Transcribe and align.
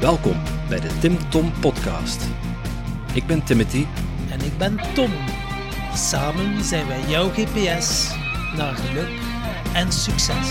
Welkom 0.00 0.42
bij 0.68 0.80
de 0.80 0.98
Tim 1.00 1.30
Tom 1.30 1.52
Podcast. 1.60 2.22
Ik 3.14 3.26
ben 3.26 3.44
Timothy. 3.44 3.84
En 4.30 4.40
ik 4.40 4.58
ben 4.58 4.76
Tom. 4.94 5.10
Samen 5.94 6.64
zijn 6.64 6.86
wij 6.86 7.08
jouw 7.08 7.28
GPS 7.28 8.08
naar 8.56 8.74
geluk 8.74 9.08
en 9.74 9.92
succes. 9.92 10.50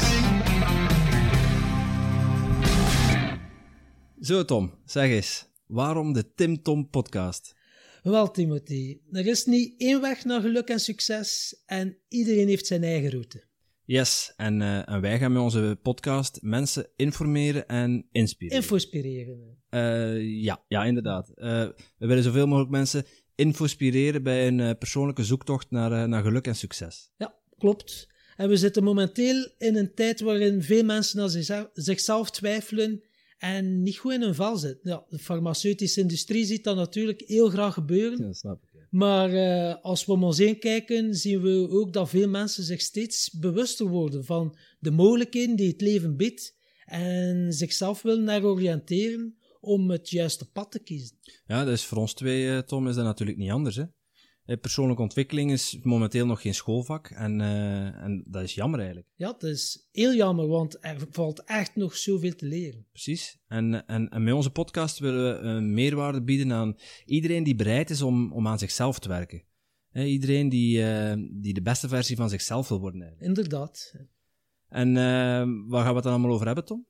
Zo 4.19 4.45
Tom, 4.45 4.73
zeg 4.85 5.09
eens, 5.09 5.49
waarom 5.67 6.13
de 6.13 6.33
Tim 6.33 6.61
Tom 6.61 6.89
Podcast? 6.89 7.55
Wel, 8.03 8.31
Timothy, 8.31 8.99
er 9.11 9.27
is 9.27 9.45
niet 9.45 9.73
één 9.77 10.01
weg 10.01 10.25
naar 10.25 10.41
geluk 10.41 10.67
en 10.67 10.79
succes 10.79 11.61
en 11.65 11.97
iedereen 12.07 12.47
heeft 12.47 12.67
zijn 12.67 12.83
eigen 12.83 13.09
route. 13.09 13.46
Yes, 13.89 14.33
en, 14.35 14.61
eh, 14.61 14.89
en 14.89 15.01
wij 15.01 15.19
gaan 15.19 15.31
met 15.31 15.41
onze 15.41 15.79
podcast 15.81 16.39
mensen 16.41 16.87
informeren 16.95 17.67
en 17.67 18.05
inspireren. 18.11 18.61
Infospireren. 18.61 19.57
Eh, 19.69 20.41
ja, 20.41 20.63
ja, 20.67 20.85
inderdaad. 20.85 21.29
Eh, 21.29 21.67
we 21.97 22.07
willen 22.07 22.23
zoveel 22.23 22.47
mogelijk 22.47 22.71
mensen 22.71 23.05
infospireren 23.35 24.23
bij 24.23 24.47
een 24.47 24.77
persoonlijke 24.77 25.23
zoektocht 25.23 25.71
naar, 25.71 26.09
naar 26.09 26.23
geluk 26.23 26.47
en 26.47 26.55
succes. 26.55 27.11
Ja, 27.17 27.35
klopt. 27.57 28.07
En 28.35 28.49
we 28.49 28.57
zitten 28.57 28.83
momenteel 28.83 29.47
in 29.57 29.75
een 29.75 29.93
tijd 29.93 30.19
waarin 30.19 30.63
veel 30.63 30.83
mensen 30.83 31.21
aan 31.21 31.29
zichzelf, 31.29 31.69
zichzelf 31.73 32.31
twijfelen 32.31 33.03
en 33.37 33.81
niet 33.81 33.97
goed 33.97 34.13
in 34.13 34.21
hun 34.21 34.35
vel 34.35 34.57
zitten. 34.57 34.89
Ja, 34.91 35.05
de 35.09 35.19
farmaceutische 35.19 36.01
industrie 36.01 36.45
ziet 36.45 36.63
dat 36.63 36.75
natuurlijk 36.75 37.23
heel 37.25 37.49
graag 37.49 37.73
gebeuren. 37.73 38.21
dat 38.21 38.37
snap 38.37 38.63
ik. 38.63 38.66
Maar 38.89 39.33
eh, 39.33 39.83
als 39.83 40.05
we 40.05 40.11
om 40.11 40.23
ons 40.23 40.37
heen 40.37 40.59
kijken, 40.59 41.15
zien 41.15 41.41
we 41.41 41.67
ook 41.69 41.93
dat 41.93 42.09
veel 42.09 42.29
mensen 42.29 42.63
zich 42.63 42.81
steeds 42.81 43.31
bewuster 43.31 43.87
worden 43.87 44.25
van 44.25 44.57
de 44.79 44.91
mogelijkheden 44.91 45.55
die 45.55 45.67
het 45.67 45.81
leven 45.81 46.15
biedt 46.15 46.55
en 46.85 47.53
zichzelf 47.53 48.01
willen 48.01 48.23
naar 48.23 48.43
oriënteren 48.43 49.37
om 49.59 49.89
het 49.89 50.09
juiste 50.09 50.51
pad 50.51 50.71
te 50.71 50.79
kiezen. 50.79 51.17
Ja, 51.45 51.65
dus 51.65 51.83
voor 51.83 51.97
ons 51.97 52.13
twee, 52.13 52.49
eh, 52.49 52.57
Tom, 52.57 52.87
is 52.87 52.95
dat 52.95 53.05
natuurlijk 53.05 53.37
niet 53.37 53.51
anders. 53.51 53.75
Hè? 53.75 53.83
Eh, 54.47 54.57
Persoonlijke 54.59 55.01
ontwikkeling 55.01 55.51
is 55.51 55.79
momenteel 55.83 56.25
nog 56.25 56.41
geen 56.41 56.53
schoolvak 56.53 57.07
en, 57.07 57.41
eh, 57.41 58.03
en 58.03 58.23
dat 58.27 58.43
is 58.43 58.53
jammer 58.53 58.79
eigenlijk. 58.79 59.09
Ja, 59.15 59.27
dat 59.27 59.43
is 59.43 59.87
heel 59.91 60.13
jammer, 60.13 60.47
want 60.47 60.77
er 60.81 61.05
valt 61.09 61.43
echt 61.43 61.75
nog 61.75 61.95
zoveel 61.95 62.35
te 62.35 62.45
leren. 62.45 62.85
Precies. 62.91 63.39
En, 63.47 63.87
en, 63.87 64.09
en 64.09 64.23
met 64.23 64.33
onze 64.33 64.51
podcast 64.51 64.99
willen 64.99 65.41
we 65.41 65.47
een 65.47 65.73
meerwaarde 65.73 66.23
bieden 66.23 66.51
aan 66.51 66.77
iedereen 67.05 67.43
die 67.43 67.55
bereid 67.55 67.89
is 67.89 68.01
om, 68.01 68.33
om 68.33 68.47
aan 68.47 68.59
zichzelf 68.59 68.99
te 68.99 69.09
werken. 69.09 69.43
Iedereen 69.93 70.49
die, 70.49 70.83
eh, 70.83 71.17
die 71.31 71.53
de 71.53 71.61
beste 71.61 71.87
versie 71.87 72.15
van 72.15 72.29
zichzelf 72.29 72.67
wil 72.67 72.79
worden. 72.79 73.01
Eigenlijk. 73.01 73.37
Inderdaad. 73.37 73.93
En 74.69 74.97
eh, 74.97 75.67
waar 75.67 75.83
gaan 75.83 75.89
we 75.89 75.95
het 75.95 76.03
dan 76.03 76.13
allemaal 76.13 76.31
over 76.31 76.45
hebben, 76.45 76.65
Tom? 76.65 76.85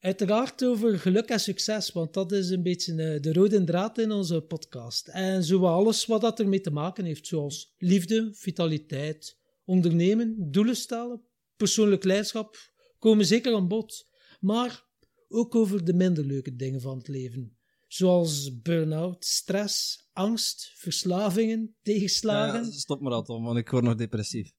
Uiteraard 0.00 0.64
over 0.64 0.98
geluk 0.98 1.28
en 1.28 1.40
succes, 1.40 1.92
want 1.92 2.14
dat 2.14 2.32
is 2.32 2.50
een 2.50 2.62
beetje 2.62 2.92
eh, 2.92 3.22
de 3.22 3.32
rode 3.32 3.64
draad 3.64 3.98
in 3.98 4.12
onze 4.12 4.40
podcast. 4.40 5.08
En 5.08 5.44
zo 5.44 5.64
alles 5.64 6.06
wat 6.06 6.20
dat 6.20 6.40
ermee 6.40 6.60
te 6.60 6.70
maken 6.70 7.04
heeft, 7.04 7.26
zoals 7.26 7.74
liefde, 7.78 8.30
vitaliteit, 8.32 9.38
ondernemen, 9.64 10.50
doelen 10.50 10.76
stellen, 10.76 11.22
persoonlijk 11.56 12.04
leiderschap, 12.04 12.56
komen 12.98 13.26
zeker 13.26 13.54
aan 13.54 13.68
bod. 13.68 14.08
Maar 14.40 14.84
ook 15.28 15.54
over 15.54 15.84
de 15.84 15.94
minder 15.94 16.24
leuke 16.24 16.56
dingen 16.56 16.80
van 16.80 16.98
het 16.98 17.08
leven, 17.08 17.56
zoals 17.86 18.60
burn-out, 18.60 19.24
stress, 19.24 20.08
angst, 20.12 20.72
verslavingen, 20.74 21.76
tegenslagen. 21.82 22.64
Ja, 22.64 22.70
stop 22.70 23.00
maar 23.00 23.22
Tom, 23.22 23.44
want 23.44 23.58
ik 23.58 23.70
word 23.70 23.84
nog 23.84 23.94
depressief. 23.94 24.52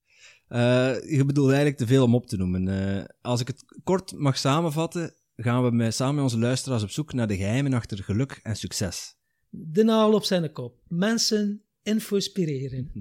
Eh, 0.48 1.10
je 1.10 1.24
bedoelt 1.24 1.48
eigenlijk 1.48 1.78
te 1.78 1.86
veel 1.86 2.04
om 2.04 2.14
op 2.14 2.26
te 2.26 2.36
noemen. 2.36 2.68
Eh, 2.68 3.04
als 3.20 3.40
ik 3.40 3.46
het 3.46 3.64
kort 3.82 4.12
mag 4.12 4.38
samenvatten, 4.38 5.14
gaan 5.42 5.64
we 5.64 5.70
met, 5.70 5.94
samen 5.94 6.14
met 6.14 6.24
onze 6.24 6.38
luisteraars 6.38 6.82
op 6.82 6.90
zoek 6.90 7.12
naar 7.12 7.26
de 7.26 7.36
geheimen 7.36 7.72
achter 7.72 8.04
geluk 8.04 8.40
en 8.42 8.56
succes. 8.56 9.16
De 9.48 9.82
naal 9.82 10.12
op 10.12 10.24
zijn 10.24 10.52
kop. 10.52 10.80
Mensen 10.88 11.62
inspireren. 11.82 12.92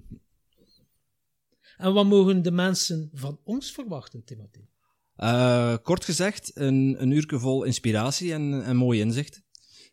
en 1.77 1.93
wat 1.93 2.05
mogen 2.05 2.41
de 2.41 2.51
mensen 2.51 3.09
van 3.13 3.39
ons 3.43 3.71
verwachten, 3.71 4.23
Timothy? 4.23 4.65
Eh, 5.15 5.75
kort 5.81 6.05
gezegd, 6.05 6.51
een, 6.53 6.95
een 6.99 7.11
uurtje 7.11 7.39
vol 7.39 7.63
inspiratie 7.63 8.33
en, 8.33 8.63
en 8.63 8.75
mooi 8.75 8.99
inzicht. 8.99 9.41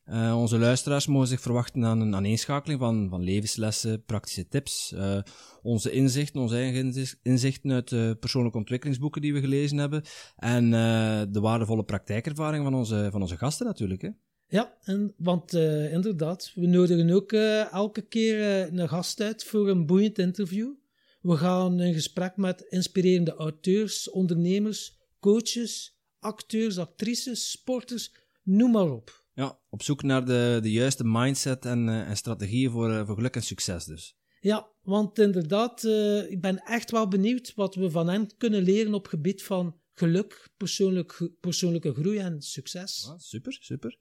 Eh, 0.04 0.38
onze 0.38 0.59
luisteraars 0.59 1.06
mogen 1.06 1.28
zich 1.28 1.41
verwachten 1.41 1.84
aan 1.84 2.00
een 2.00 2.15
aaneenschakeling 2.15 2.81
van, 2.81 3.09
van 3.10 3.22
levenslessen, 3.22 4.04
praktische 4.04 4.48
tips, 4.48 4.92
eh, 4.92 5.19
onze 5.62 5.91
inzichten, 5.91 6.41
onze 6.41 6.56
eigen 6.56 6.81
inzicht- 6.81 7.19
inzichten 7.22 7.72
uit 7.72 8.20
persoonlijke 8.20 8.59
ontwikkelingsboeken 8.59 9.20
die 9.20 9.32
we 9.32 9.41
gelezen 9.41 9.78
hebben 9.78 10.03
en 10.37 10.64
eh, 10.64 11.22
de 11.28 11.41
waardevolle 11.41 11.84
praktijkervaring 11.84 12.64
van 12.64 12.75
onze, 12.75 13.09
van 13.10 13.20
onze 13.20 13.37
gasten 13.37 13.66
natuurlijk. 13.66 14.03
Hè? 14.03 14.09
Ja, 14.47 14.76
en, 14.82 15.14
want 15.16 15.53
inderdaad, 15.93 16.53
we 16.54 16.66
nodigen 16.66 17.10
ook 17.10 17.32
elke 17.72 18.03
keer 18.03 18.69
een 18.72 18.88
gast 18.88 19.20
uit 19.20 19.44
voor 19.44 19.69
een 19.69 19.87
boeiend 19.87 20.19
interview. 20.19 20.72
We 21.20 21.37
gaan 21.37 21.81
in 21.81 21.94
gesprek 21.94 22.37
met 22.37 22.60
inspirerende 22.69 23.34
auteurs, 23.34 24.10
ondernemers, 24.10 24.98
coaches, 25.20 25.98
acteurs, 26.19 26.78
actrices, 26.78 27.50
sporters, 27.50 28.14
noem 28.43 28.70
maar 28.70 28.91
op. 28.91 29.23
Ja, 29.34 29.58
op 29.68 29.82
zoek 29.82 30.02
naar 30.02 30.24
de, 30.24 30.58
de 30.62 30.72
juiste 30.72 31.04
mindset 31.04 31.64
en, 31.64 31.88
eh, 31.88 32.08
en 32.08 32.16
strategieën 32.16 32.70
voor, 32.70 32.90
eh, 32.90 33.06
voor 33.06 33.14
geluk 33.14 33.34
en 33.34 33.42
succes 33.42 33.84
dus. 33.84 34.16
Ja, 34.40 34.68
want 34.82 35.18
inderdaad, 35.18 35.84
eh, 35.84 36.30
ik 36.30 36.40
ben 36.40 36.58
echt 36.58 36.90
wel 36.90 37.08
benieuwd 37.08 37.52
wat 37.54 37.74
we 37.74 37.90
van 37.90 38.08
hen 38.08 38.36
kunnen 38.36 38.62
leren 38.62 38.94
op 38.94 39.06
gebied 39.06 39.42
van 39.42 39.80
geluk, 39.94 40.48
persoonlijk, 40.56 41.30
persoonlijke 41.40 41.94
groei 41.94 42.18
en 42.18 42.42
succes. 42.42 43.04
Ja, 43.06 43.18
super, 43.18 43.56
super. 43.60 43.98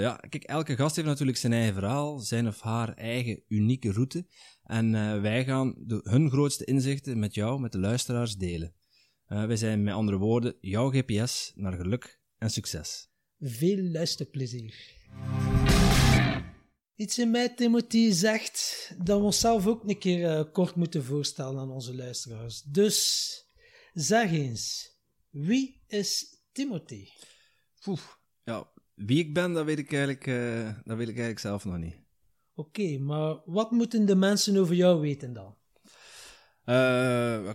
Ja, 0.00 0.16
kijk, 0.16 0.44
elke 0.44 0.76
gast 0.76 0.96
heeft 0.96 1.08
natuurlijk 1.08 1.38
zijn 1.38 1.52
eigen 1.52 1.74
verhaal, 1.74 2.18
zijn 2.18 2.46
of 2.46 2.60
haar 2.60 2.94
eigen 2.94 3.42
unieke 3.48 3.92
route. 3.92 4.26
En 4.62 4.92
wij 5.22 5.44
gaan 5.44 5.74
de, 5.78 6.00
hun 6.02 6.30
grootste 6.30 6.64
inzichten 6.64 7.18
met 7.18 7.34
jou, 7.34 7.60
met 7.60 7.72
de 7.72 7.78
luisteraars, 7.78 8.36
delen. 8.36 8.74
Wij 9.26 9.56
zijn 9.56 9.82
met 9.82 9.94
andere 9.94 10.16
woorden 10.16 10.56
jouw 10.60 10.90
GPS 10.90 11.52
naar 11.54 11.72
geluk 11.72 12.20
en 12.38 12.50
succes. 12.50 13.10
Veel 13.40 13.82
luisterplezier. 13.82 14.74
Iets 16.94 17.18
in 17.18 17.30
mij, 17.30 17.48
Timothy, 17.48 18.10
zegt 18.10 18.90
dat 19.04 19.18
we 19.18 19.24
onszelf 19.24 19.66
ook 19.66 19.88
een 19.88 19.98
keer 19.98 20.30
eh, 20.30 20.52
kort 20.52 20.74
moeten 20.74 21.04
voorstellen 21.04 21.58
aan 21.58 21.70
onze 21.70 21.94
luisteraars. 21.94 22.62
Dus 22.62 23.30
zeg 23.92 24.30
eens, 24.30 24.90
wie 25.30 25.82
is 25.86 26.42
Timothy? 26.52 27.08
Ja, 28.44 28.70
wie 28.94 29.18
ik 29.18 29.34
ben, 29.34 29.52
dat 29.52 29.64
weet 29.64 29.78
ik 29.78 29.92
eigenlijk, 29.92 30.26
eh, 30.26 30.74
dat 30.84 30.96
weet 30.96 31.08
ik 31.08 31.14
eigenlijk 31.14 31.38
zelf 31.38 31.64
nog 31.64 31.78
niet. 31.78 31.96
Oké, 32.54 32.98
maar 32.98 33.36
wat 33.44 33.70
moeten 33.70 34.06
de 34.06 34.16
mensen 34.16 34.56
over 34.56 34.74
jou 34.74 35.00
weten 35.00 35.32
dan? 35.32 35.56
Eh, 36.64 37.50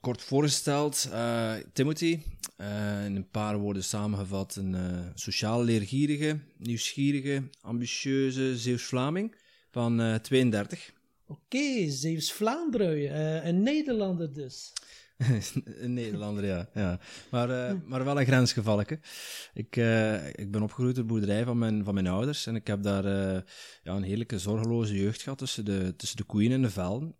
kort 0.00 0.22
voorgesteld, 0.22 1.08
Timothy, 1.72 2.20
eh, 2.62 3.04
in 3.04 3.16
een 3.16 3.30
paar 3.30 3.58
woorden 3.58 3.84
samengevat, 3.84 4.56
een 4.56 4.74
eh, 4.74 4.98
sociaal 5.14 5.64
leergierige, 5.64 6.38
nieuwsgierige, 6.56 7.42
ambitieuze 7.60 8.58
Zeeuws-Vlaming 8.58 9.34
van 9.70 10.00
eh, 10.00 10.14
32. 10.14 10.92
Oké, 11.26 11.90
Zeeuws-Vlaanderen, 11.90 13.14
eh, 13.14 13.46
een 13.46 13.62
Nederlander 13.62 14.32
dus. 14.32 14.72
een 15.84 15.92
Nederlander, 15.92 16.44
ja. 16.44 16.68
ja. 16.74 16.98
Maar, 17.30 17.50
eh, 17.50 17.74
maar 17.84 18.04
wel 18.04 18.20
een 18.20 18.26
grensgevalletje. 18.26 18.98
Ik, 19.54 19.76
eh, 19.76 20.26
ik 20.28 20.50
ben 20.50 20.62
opgegroeid 20.62 20.98
op 20.98 21.02
de 21.02 21.12
boerderij 21.12 21.44
van 21.44 21.58
mijn, 21.58 21.84
van 21.84 21.94
mijn 21.94 22.06
ouders 22.06 22.46
en 22.46 22.54
ik 22.54 22.66
heb 22.66 22.82
daar 22.82 23.04
eh, 23.04 23.40
ja, 23.82 23.94
een 23.94 24.02
heerlijke 24.02 24.38
zorgeloze 24.38 24.94
jeugd 24.94 25.22
gehad 25.22 25.38
tussen 25.38 25.64
de, 25.64 25.94
tussen 25.96 26.16
de 26.16 26.24
koeien 26.24 26.52
en 26.52 26.62
de 26.62 26.70
velden. 26.70 27.16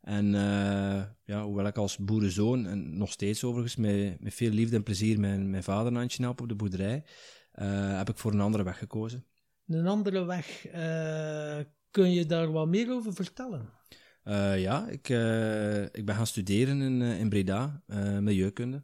En 0.00 0.34
eh, 0.34 1.02
ja, 1.24 1.44
hoewel 1.44 1.66
ik 1.66 1.76
als 1.76 1.98
boerenzoon, 1.98 2.66
en 2.66 2.96
nog 2.96 3.12
steeds 3.12 3.44
overigens, 3.44 3.76
met, 3.76 4.20
met 4.20 4.34
veel 4.34 4.50
liefde 4.50 4.76
en 4.76 4.82
plezier 4.82 5.20
mijn, 5.20 5.50
mijn 5.50 5.62
vader 5.62 5.86
een 5.86 5.98
handje 5.98 6.22
help 6.22 6.40
op 6.40 6.48
de 6.48 6.54
boerderij, 6.54 7.04
eh, 7.52 7.96
heb 7.96 8.08
ik 8.08 8.18
voor 8.18 8.32
een 8.32 8.40
andere 8.40 8.64
weg 8.64 8.78
gekozen. 8.78 9.24
Een 9.66 9.86
andere 9.86 10.24
weg, 10.24 10.66
eh, 10.66 11.58
kun 11.90 12.12
je 12.12 12.26
daar 12.26 12.52
wat 12.52 12.68
meer 12.68 12.90
over 12.90 13.14
vertellen? 13.14 13.78
Ja, 14.56 14.88
ik, 14.88 15.08
ik 15.92 16.04
ben 16.04 16.14
gaan 16.14 16.26
studeren 16.26 16.80
in, 16.80 17.02
in 17.02 17.28
Breda, 17.28 17.82
milieukunde. 18.20 18.82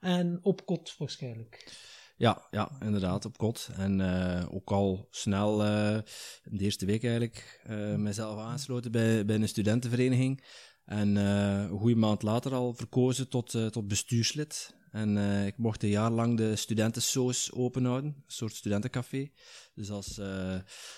En 0.00 0.38
op 0.42 0.66
kot 0.66 0.94
waarschijnlijk. 0.98 1.72
Ja, 2.18 2.46
ja, 2.50 2.70
inderdaad, 2.80 3.24
op 3.24 3.36
kot. 3.36 3.68
En 3.76 4.00
eh, 4.00 4.54
ook 4.54 4.70
al 4.70 5.08
snel, 5.10 5.64
eh, 5.64 5.98
de 6.44 6.64
eerste 6.64 6.86
week 6.86 7.02
eigenlijk, 7.02 7.60
eh 7.64 7.94
mezelf 7.94 8.38
aangesloten 8.38 8.92
bij, 8.92 9.24
bij 9.24 9.36
een 9.36 9.48
studentenvereniging. 9.48 10.44
En 10.84 11.16
een 11.16 11.78
goede 11.78 11.96
maand 11.96 12.22
later 12.22 12.54
al 12.54 12.74
verkozen 12.74 13.28
tot, 13.28 13.50
tot 13.50 13.88
bestuurslid. 13.88 14.76
En 14.90 15.16
ik 15.46 15.56
mocht 15.56 15.82
een 15.82 15.88
jaar 15.88 16.10
lang 16.10 16.36
de 16.36 16.56
studentensoos 16.56 17.52
openhouden, 17.52 18.10
een 18.10 18.22
soort 18.26 18.54
studentencafé. 18.54 19.30
Dus 19.74 19.90
als, 19.90 20.20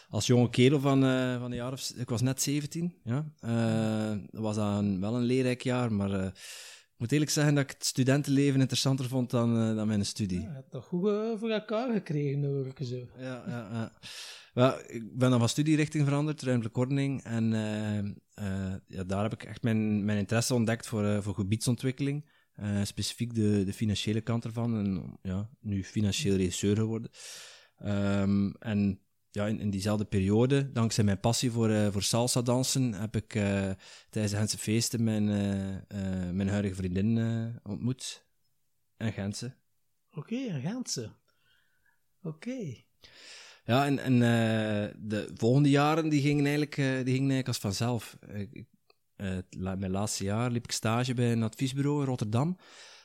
als 0.08 0.26
jonge 0.26 0.50
kerel 0.50 0.80
van, 0.80 1.00
van 1.40 1.50
een 1.50 1.54
jaar 1.54 1.72
of... 1.72 1.90
Ik 1.96 2.08
was 2.08 2.20
net 2.20 2.42
17, 2.42 2.94
ja. 3.04 3.32
Dat 4.30 4.42
was 4.42 4.56
dan 4.56 5.00
wel 5.00 5.14
een 5.14 5.22
leerrijk 5.22 5.62
jaar, 5.62 5.92
maar... 5.92 6.32
eh, 7.00 7.06
moet 7.06 7.12
eerlijk 7.12 7.30
zeggen 7.30 7.54
dat 7.54 7.64
ik 7.64 7.70
het 7.70 7.84
studentenleven 7.84 8.60
interessanter 8.60 9.08
vond 9.08 9.30
dan, 9.30 9.70
uh, 9.70 9.76
dan 9.76 9.86
mijn 9.86 10.06
studie. 10.06 10.40
Ja, 10.40 10.48
je 10.48 10.54
hebt 10.54 10.70
toch 10.70 10.84
goed 10.84 11.06
uh, 11.06 11.38
voor 11.38 11.50
elkaar 11.50 11.92
gekregen, 11.92 12.44
hoor 12.44 12.66
ik 12.66 12.78
zo. 12.86 12.96
Ja, 13.18 13.44
ja, 13.46 13.68
ja. 13.72 13.92
Well, 14.54 14.84
ik 14.86 15.16
ben 15.16 15.30
dan 15.30 15.38
van 15.38 15.48
studierichting 15.48 16.04
veranderd, 16.04 16.42
ruimtelijke 16.42 16.80
ordening. 16.80 17.22
En 17.22 17.52
uh, 18.38 18.74
ja, 18.86 19.04
daar 19.04 19.22
heb 19.22 19.32
ik 19.32 19.42
echt 19.42 19.62
mijn, 19.62 20.04
mijn 20.04 20.18
interesse 20.18 20.54
ontdekt 20.54 20.86
voor, 20.86 21.22
voor 21.22 21.34
gebiedsontwikkeling. 21.34 22.30
specifiek 22.82 23.34
de, 23.34 23.64
de 23.64 23.72
financiële 23.72 24.20
kant 24.20 24.44
ervan. 24.44 24.76
En 24.76 25.18
ja, 25.22 25.50
nu 25.60 25.84
financieel 25.84 26.36
regisseur 26.36 26.76
geworden. 26.76 27.10
Um, 27.84 28.54
en 28.58 29.00
ja, 29.30 29.46
in, 29.46 29.60
in, 29.60 29.70
diezelfde 29.70 30.04
periode, 30.04 30.72
dankzij 30.72 31.04
mijn 31.04 31.20
passie 31.20 31.50
voor, 31.50 31.70
uh, 31.70 31.92
voor 31.92 32.02
salsa 32.02 32.42
dansen, 32.42 32.92
heb 32.92 33.16
ik 33.16 33.34
uh, 33.34 33.42
tijdens 34.10 34.32
de 34.32 34.38
Gentse 34.38 34.58
feesten 34.58 35.04
mijn, 35.04 35.28
uh, 35.28 36.30
mijn 36.30 36.48
huidige 36.48 36.74
vriendin 36.74 37.18
ontmoet. 37.62 38.28
En 38.96 39.12
Gentse. 39.12 39.56
Oké, 40.10 40.18
okay, 40.18 40.48
en 40.48 40.60
Gentse. 40.60 41.12
Oké. 42.22 42.48
Okay. 42.48 42.84
Ja, 43.64 43.86
en, 43.86 43.98
en 43.98 44.18
de 45.08 45.30
volgende 45.34 45.70
jaren 45.70 46.08
die 46.08 46.20
gingen 46.20 46.46
eigenlijk, 46.46 46.74
die 46.76 47.14
gingen 47.14 47.30
eigenlijk 47.30 47.48
als 47.48 47.58
vanzelf. 47.58 48.18
Ik, 48.32 48.64
mijn 49.56 49.90
laatste 49.90 50.24
jaar 50.24 50.50
liep 50.50 50.64
ik 50.64 50.72
stage 50.72 51.14
bij 51.14 51.32
een 51.32 51.42
adviesbureau 51.42 52.00
in 52.00 52.06
Rotterdam. 52.06 52.56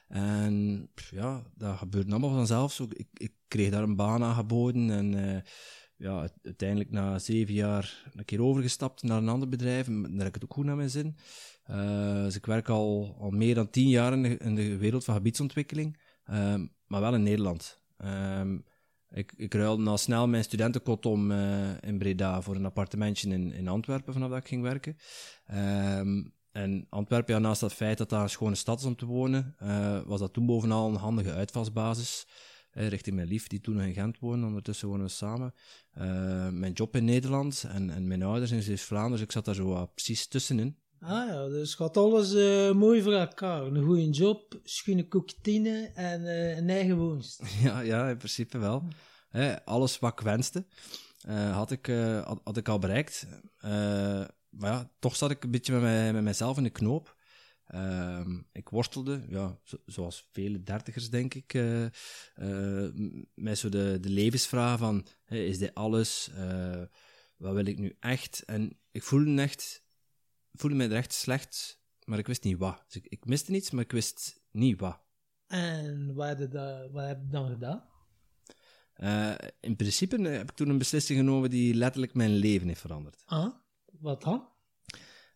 En 0.08 0.88
ja, 1.12 1.44
dat 1.56 1.78
gebeurde 1.78 2.12
allemaal 2.12 2.34
vanzelf. 2.34 2.80
Ik, 2.80 3.08
ik 3.14 3.34
kreeg 3.48 3.72
daar 3.72 3.84
een 3.84 3.96
baan 3.96 4.24
aangeboden 4.24 4.90
en 4.90 5.44
ja, 6.06 6.30
uiteindelijk 6.44 6.92
na 6.92 7.20
zeven 7.20 7.54
jaar 7.54 8.12
een 8.14 8.26
keer 8.26 8.42
overgestapt 8.42 9.04
naar 9.04 9.18
een 9.18 9.30
ander 9.30 9.50
bedrijf. 9.50 9.88
En 9.88 10.02
daar 10.02 10.18
heb 10.18 10.28
ik 10.28 10.34
het 10.34 10.44
ook 10.44 10.54
goed 10.54 10.66
naar 10.66 10.76
mijn 10.76 10.90
zin. 10.90 11.16
Uh, 11.72 12.24
dus 12.24 12.36
ik 12.36 12.46
werk 12.46 12.70
al, 12.70 13.16
al 13.20 13.30
meer 13.30 13.56
dan 13.56 13.70
tien 13.70 13.90
jaar 13.90 14.14
in 14.14 14.56
de, 14.56 14.78
wereld 14.78 15.04
van 15.04 15.16
gebiedsontwikkeling, 15.16 16.00
um, 16.32 16.72
maar 16.88 17.02
wel 17.02 17.14
in 17.14 17.24
Nederland. 17.24 17.82
Um, 17.98 18.66
ik, 19.10 19.34
ik 19.38 19.54
ruilde 19.54 19.90
al 19.90 19.98
snel 19.98 20.28
mijn 20.28 20.44
studentenkot 20.44 21.06
om 21.06 21.32
uh, 21.32 21.82
in 21.82 21.98
Breda 21.98 22.42
voor 22.42 22.56
een 22.56 22.66
appartementje 22.66 23.30
in, 23.30 23.52
in 23.52 23.68
Antwerpen 23.68 24.14
vanaf 24.14 24.30
dat 24.30 24.38
ik 24.38 24.48
ging 24.48 24.62
werken. 24.62 24.98
Um, 26.00 26.34
en 26.52 26.88
Antwerpen, 26.90 27.42
naast 27.42 27.62
dat 27.62 27.74
feit 27.74 27.98
dat 27.98 28.10
daar 28.10 28.22
een 28.22 28.30
schone 28.30 28.56
stad 28.56 28.80
is 28.80 28.86
om 28.86 28.96
te 28.96 29.06
wonen, 29.06 29.56
uh, 29.64 30.02
was 30.06 30.20
dat 30.20 30.34
toen 30.34 30.46
bovenal 30.46 30.90
een 30.90 30.96
handige 30.96 31.34
uitvalsbasis 31.34 32.28
richting 32.76 33.16
mijn 33.16 33.28
lief, 33.28 33.48
die 33.48 33.62
toen 33.62 33.82
in 33.82 33.94
Gent 33.94 34.20
woonde. 34.20 34.46
Ondertussen 34.46 34.88
wonen 34.88 35.06
we 35.06 35.12
samen. 35.12 35.54
Uh, 35.98 36.50
mijn 36.50 36.74
job 36.74 36.96
in 36.96 37.06
Nederland 37.06 37.66
en, 37.68 37.90
en 37.90 38.08
mijn 38.08 38.24
ouders 38.24 38.52
in 38.52 38.62
Zeeuws-Vlaanderen. 38.62 39.18
Dus 39.18 39.26
ik 39.26 39.32
zat 39.32 39.46
daar 39.46 39.56
zo 39.56 39.86
precies 39.86 40.28
tussenin. 40.28 40.78
Ah 41.00 41.28
ja, 41.28 41.48
dus 41.48 41.76
gaat 41.76 41.98
alles 41.98 42.34
uh, 42.34 42.72
mooi 42.72 43.02
voor 43.02 43.14
elkaar. 43.14 43.62
Een 43.62 43.84
goede 43.84 44.10
job, 44.10 44.60
schone 44.64 45.08
koeketine 45.08 45.92
en 45.94 46.28
eh, 46.28 46.58
een 46.58 46.70
eigen 46.70 46.98
woonst. 46.98 47.42
ja, 47.64 47.80
ja, 47.80 48.10
in 48.10 48.18
principe 48.18 48.58
wel. 48.58 48.84
alles 49.66 50.00
wat 50.00 50.12
ik 50.12 50.20
wenste, 50.20 50.66
had, 51.52 51.72
ik, 51.72 51.86
had, 52.24 52.40
had, 52.44 52.58
ik 52.58 52.68
al 52.68 52.80
bereikt. 52.80 53.28
maar 54.50 54.72
ja, 54.72 54.92
toch 55.00 55.16
zat 55.16 55.32
ik 55.32 55.44
een 55.44 55.52
beetje 55.52 55.74
met, 55.74 55.82
mij, 55.82 56.14
met 56.14 56.24
mezelf 56.24 56.58
in 56.58 56.64
de 56.64 56.70
knoop. 56.70 57.15
Uh, 57.74 58.28
ik 58.52 58.70
worstelde, 58.70 59.26
ja, 59.28 59.60
zoals 59.86 60.28
vele 60.32 60.64
dertigers 60.64 61.10
denk 61.10 61.34
ik, 61.34 61.54
uh, 61.54 61.86
uh, 62.36 62.90
met 63.34 63.58
zo 63.58 63.70
de, 63.70 63.98
de 64.02 64.10
levensvraag 64.10 64.80
van, 64.80 65.06
hey, 65.24 65.48
is 65.48 65.58
dit 65.58 65.74
alles? 65.74 66.30
Uh, 66.38 66.84
wat 67.38 67.54
wil 67.54 67.66
ik 67.66 67.78
nu 67.78 67.96
echt? 68.00 68.44
En 68.44 68.78
ik 68.92 69.04
voelde, 69.04 69.42
echt, 69.42 69.84
voelde 70.54 70.76
me 70.76 70.88
echt 70.88 71.14
slecht, 71.14 71.82
maar 72.04 72.20
ik 72.20 72.28
wist 72.28 72.44
niet 72.44 72.58
wat. 72.58 72.84
Dus 72.88 72.96
ik, 72.96 73.08
ik 73.08 73.26
miste 73.26 73.52
niets, 73.52 73.72
maar 73.72 73.84
ik 73.84 73.92
wist 73.92 74.42
niet 74.52 74.80
wat. 74.80 75.00
En 75.48 76.14
wat 76.14 76.28
heb 76.28 76.52
je, 76.52 76.90
wat 76.92 77.08
heb 77.08 77.22
je 77.22 77.28
dan 77.28 77.50
gedaan? 77.50 77.94
in 79.60 79.76
principe 79.76 80.22
heb 80.22 80.50
ik 80.50 80.56
toen 80.56 80.70
een 80.70 80.78
beslissing 80.78 81.20
genomen 81.20 81.50
die 81.50 81.74
letterlijk 81.74 82.14
mijn 82.14 82.36
leven 82.36 82.68
heeft 82.68 82.82
veranderd. 82.82 83.24
Ah, 83.26 83.54
wat 84.00 84.22
dan? 84.22 84.48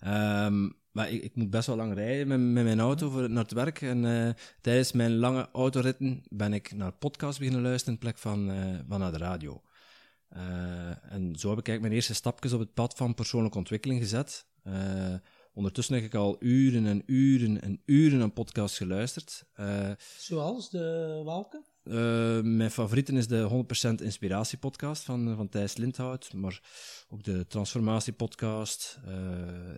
Um, 0.05 0.78
maar 0.91 1.11
ik, 1.11 1.23
ik, 1.23 1.35
moet 1.35 1.49
best 1.49 1.67
wel 1.67 1.75
lang 1.75 1.93
rijden 1.93 2.27
met, 2.27 2.39
met 2.39 2.63
mijn 2.63 2.79
auto 2.79 3.09
voor, 3.09 3.29
naar 3.29 3.43
het 3.43 3.51
werk. 3.51 3.81
En 3.81 4.03
uh, 4.03 4.29
tijdens 4.61 4.91
mijn 4.91 5.15
lange 5.15 5.49
autoritten 5.53 6.23
ben 6.29 6.53
ik 6.53 6.73
naar 6.73 6.91
podcasts 6.91 7.37
beginnen 7.37 7.61
luisteren 7.61 7.93
in 7.93 7.99
plek 7.99 8.17
van, 8.17 8.51
uh, 8.51 8.97
naar 8.97 9.11
de 9.11 9.17
radio. 9.17 9.61
Uh, 10.33 11.13
en 11.13 11.35
zo 11.35 11.49
heb 11.49 11.59
ik 11.59 11.67
eigenlijk 11.67 11.81
mijn 11.81 11.93
eerste 11.93 12.13
stapjes 12.13 12.53
op 12.53 12.59
het 12.59 12.73
pad 12.73 12.93
van 12.95 13.13
persoonlijke 13.13 13.57
ontwikkeling 13.57 13.99
gezet. 13.99 14.45
ondertussen 15.53 15.95
heb 15.95 16.03
ik 16.03 16.15
al 16.15 16.35
uren 16.39 16.85
en 16.85 17.03
uren 17.05 17.61
en 17.61 17.81
uren 17.85 18.21
aan 18.21 18.33
podcasts 18.33 18.77
geluisterd. 18.77 19.45
Zoals 20.17 20.69
de 20.69 21.21
welke? 21.25 21.63
Uh, 21.89 22.41
mijn 22.41 22.71
favorieten 22.71 23.17
is 23.17 23.27
de 23.27 23.65
100% 23.99 24.03
Inspiratie 24.03 24.57
podcast 24.57 25.03
van, 25.03 25.35
van 25.35 25.49
Thijs 25.49 25.75
Lindhout, 25.75 26.33
maar 26.33 26.61
ook 27.09 27.23
de 27.23 27.47
Transformatie 27.47 28.13
podcast, 28.13 28.99
uh, 29.01 29.11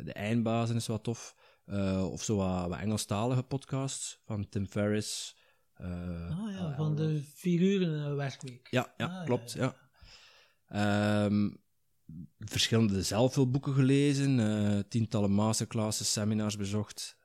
de 0.04 0.14
Eindbazen 0.14 0.76
is 0.76 0.88
wat 0.88 1.04
tof, 1.04 1.36
uh, 1.66 2.12
of 2.12 2.24
zo 2.24 2.36
wat, 2.36 2.68
wat 2.70 2.80
Engelstalige 2.80 3.44
podcasts 3.44 4.22
van 4.26 4.50
Tim 4.50 4.68
Ferriss. 4.68 5.36
ah 5.74 6.52
ja, 6.52 6.74
van 6.76 6.96
de 6.96 7.22
figuren 7.36 8.16
werkweek. 8.16 8.68
Ja, 8.72 8.94
ja 8.98 9.06
ah, 9.06 9.26
klopt, 9.26 9.52
ja. 9.52 9.76
ja. 10.68 11.26
Um, 11.26 11.58
verschillende 12.40 13.04
zelfhulpboeken 13.04 13.74
gelezen, 13.74 14.86
tientallen 14.90 15.32
masterclasses, 15.32 16.12
seminars 16.12 16.58
bezocht. 16.58 17.18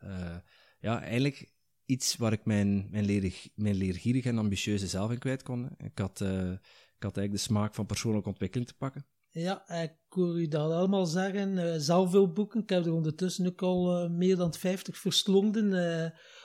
ja, 0.81 1.03
eigenlijk 1.03 1.55
iets 1.87 2.17
waar 2.17 2.33
ik 2.33 2.45
mijn, 2.45 2.89
mijn, 2.91 3.05
leer, 3.05 3.35
mijn 3.55 3.75
leergierige 3.75 4.29
en 4.29 4.39
ambitieuze 4.39 4.87
zelf 4.87 5.11
in 5.11 5.19
kwijt 5.19 5.43
kon. 5.43 5.69
Ik 5.79 5.99
had, 5.99 6.21
uh, 6.21 6.51
ik 6.51 7.03
had 7.03 7.17
eigenlijk 7.17 7.33
de 7.33 7.39
smaak 7.39 7.75
van 7.75 7.87
persoonlijke 7.87 8.29
ontwikkeling 8.29 8.69
te 8.69 8.77
pakken. 8.77 9.07
Ja, 9.31 9.71
ik 9.83 9.93
hoor 10.09 10.41
u 10.41 10.49
dat 10.49 10.71
allemaal 10.71 11.07
zeggen. 11.07 11.53
Uh, 11.53 11.75
zelf 11.77 12.11
veel 12.11 12.33
boeken. 12.33 12.63
Ik 12.63 12.69
heb 12.69 12.87
er 12.87 12.93
ondertussen 12.93 13.47
ook 13.47 13.63
al 13.63 14.05
uh, 14.05 14.11
meer 14.11 14.37
dan 14.37 14.55
50 14.55 14.97
verslonden. 14.99 15.71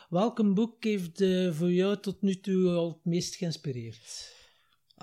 Welk 0.09 0.53
boek 0.53 0.83
heeft 0.83 1.23
voor 1.51 1.71
jou 1.71 1.99
tot 1.99 2.21
nu 2.21 2.39
toe 2.39 2.69
al 2.69 2.89
het 2.89 3.05
meest 3.05 3.35
geïnspireerd? 3.35 4.39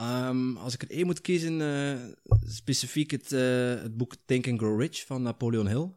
Um, 0.01 0.57
als 0.57 0.75
ik 0.75 0.83
er 0.83 0.91
één 0.91 1.07
moet 1.07 1.21
kiezen, 1.21 2.17
specifiek 2.45 3.11
het, 3.11 3.31
het 3.31 3.97
boek 3.97 4.17
Think 4.25 4.49
and 4.49 4.59
Grow 4.59 4.81
Rich 4.81 5.07
van 5.07 5.23
Napoleon 5.23 5.69
Hill. 5.69 5.91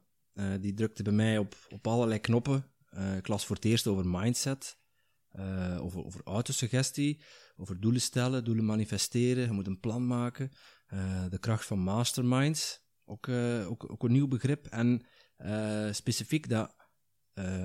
die 0.60 0.74
drukte 0.74 1.04
bij 1.04 1.14
mij 1.14 1.38
op, 1.38 1.56
op 1.70 1.88
allerlei 1.88 2.20
knoppen 2.20 2.72
uh, 2.92 3.16
ik 3.16 3.28
las 3.28 3.46
voor 3.46 3.56
het 3.56 3.66
eerst 3.66 3.88
over 3.88 4.08
mindset, 4.08 4.78
uh, 5.36 5.78
over, 5.82 6.06
over 6.06 6.22
autosuggestie, 6.24 7.22
over 7.56 7.80
doelen 7.80 8.02
stellen, 8.02 8.44
doelen 8.44 8.66
manifesteren. 8.66 9.44
Je 9.44 9.52
moet 9.52 9.68
een 9.68 9.80
plan 9.80 10.08
maken. 10.08 10.52
Uh, 10.94 11.26
de 11.30 11.40
kracht 11.40 11.66
van 11.66 11.80
masterminds, 11.80 12.82
ook, 13.06 13.30
ook, 13.30 13.92
ook 13.92 14.04
een 14.04 14.12
nieuw 14.12 14.28
begrip. 14.28 14.66
En 14.66 15.06
specifiek 15.92 16.50
dat 16.50 16.76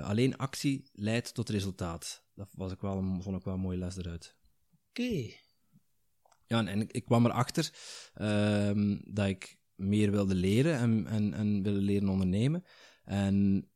alleen 0.03 0.37
actie 0.37 0.91
leidt 0.93 1.35
tot 1.35 1.49
resultaat. 1.49 2.25
Dat 2.35 2.49
was 2.53 2.73
ik 2.73 2.81
wel 2.81 2.99
een, 2.99 3.23
vond 3.23 3.37
ik 3.37 3.45
wel 3.45 3.55
een 3.55 3.61
mooie 3.61 3.79
les 3.79 3.97
eruit. 3.97 4.37
Oké. 4.89 5.35
Ja, 6.47 6.59
en, 6.59 6.69
en 6.69 6.81
ik, 6.81 6.93
ik, 6.93 7.05
kwam 7.05 7.27
erachter 7.27 7.71
uh, 8.15 8.99
dat 9.05 9.27
ik 9.27 9.59
meer 9.75 10.11
wilde 10.11 10.35
leren 10.35 10.79
en, 10.79 11.07
en, 11.07 11.35
en 11.35 11.63
wilde 11.63 11.81
leren 11.81 12.09
ondernemen. 12.09 12.65
En 13.05 13.69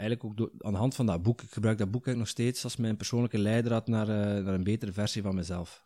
eigenlijk 0.00 0.24
ook 0.24 0.36
door, 0.36 0.50
aan 0.58 0.72
de 0.72 0.78
hand 0.78 0.94
van 0.94 1.06
dat 1.06 1.22
boek, 1.22 1.42
ik 1.42 1.50
gebruik 1.50 1.78
dat 1.78 1.90
boek 1.90 2.06
eigenlijk 2.06 2.36
nog 2.36 2.44
steeds 2.46 2.64
als 2.64 2.76
mijn 2.76 2.96
persoonlijke 2.96 3.38
leidraad 3.38 3.88
naar, 3.88 4.08
uh, 4.08 4.44
naar 4.44 4.54
een 4.54 4.64
betere 4.64 4.92
versie 4.92 5.22
van 5.22 5.34
mezelf. 5.34 5.82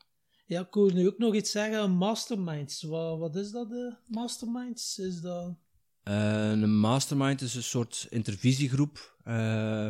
Ja, 0.46 0.60
ik 0.60 0.74
hoor 0.74 0.92
nu 0.92 1.06
ook 1.06 1.18
nog 1.18 1.34
iets 1.34 1.50
zeggen, 1.50 1.90
masterminds. 1.90 2.82
Wat, 2.82 3.18
wat 3.18 3.36
is 3.36 3.50
dat, 3.50 3.68
de 3.68 3.96
masterminds? 4.06 4.98
Is 4.98 5.20
dat... 5.20 5.56
Uh, 6.04 6.50
een 6.50 6.78
mastermind 6.78 7.40
is 7.40 7.54
een 7.54 7.62
soort 7.62 8.06
intervisiegroep. 8.10 9.18
Uh, 9.24 9.88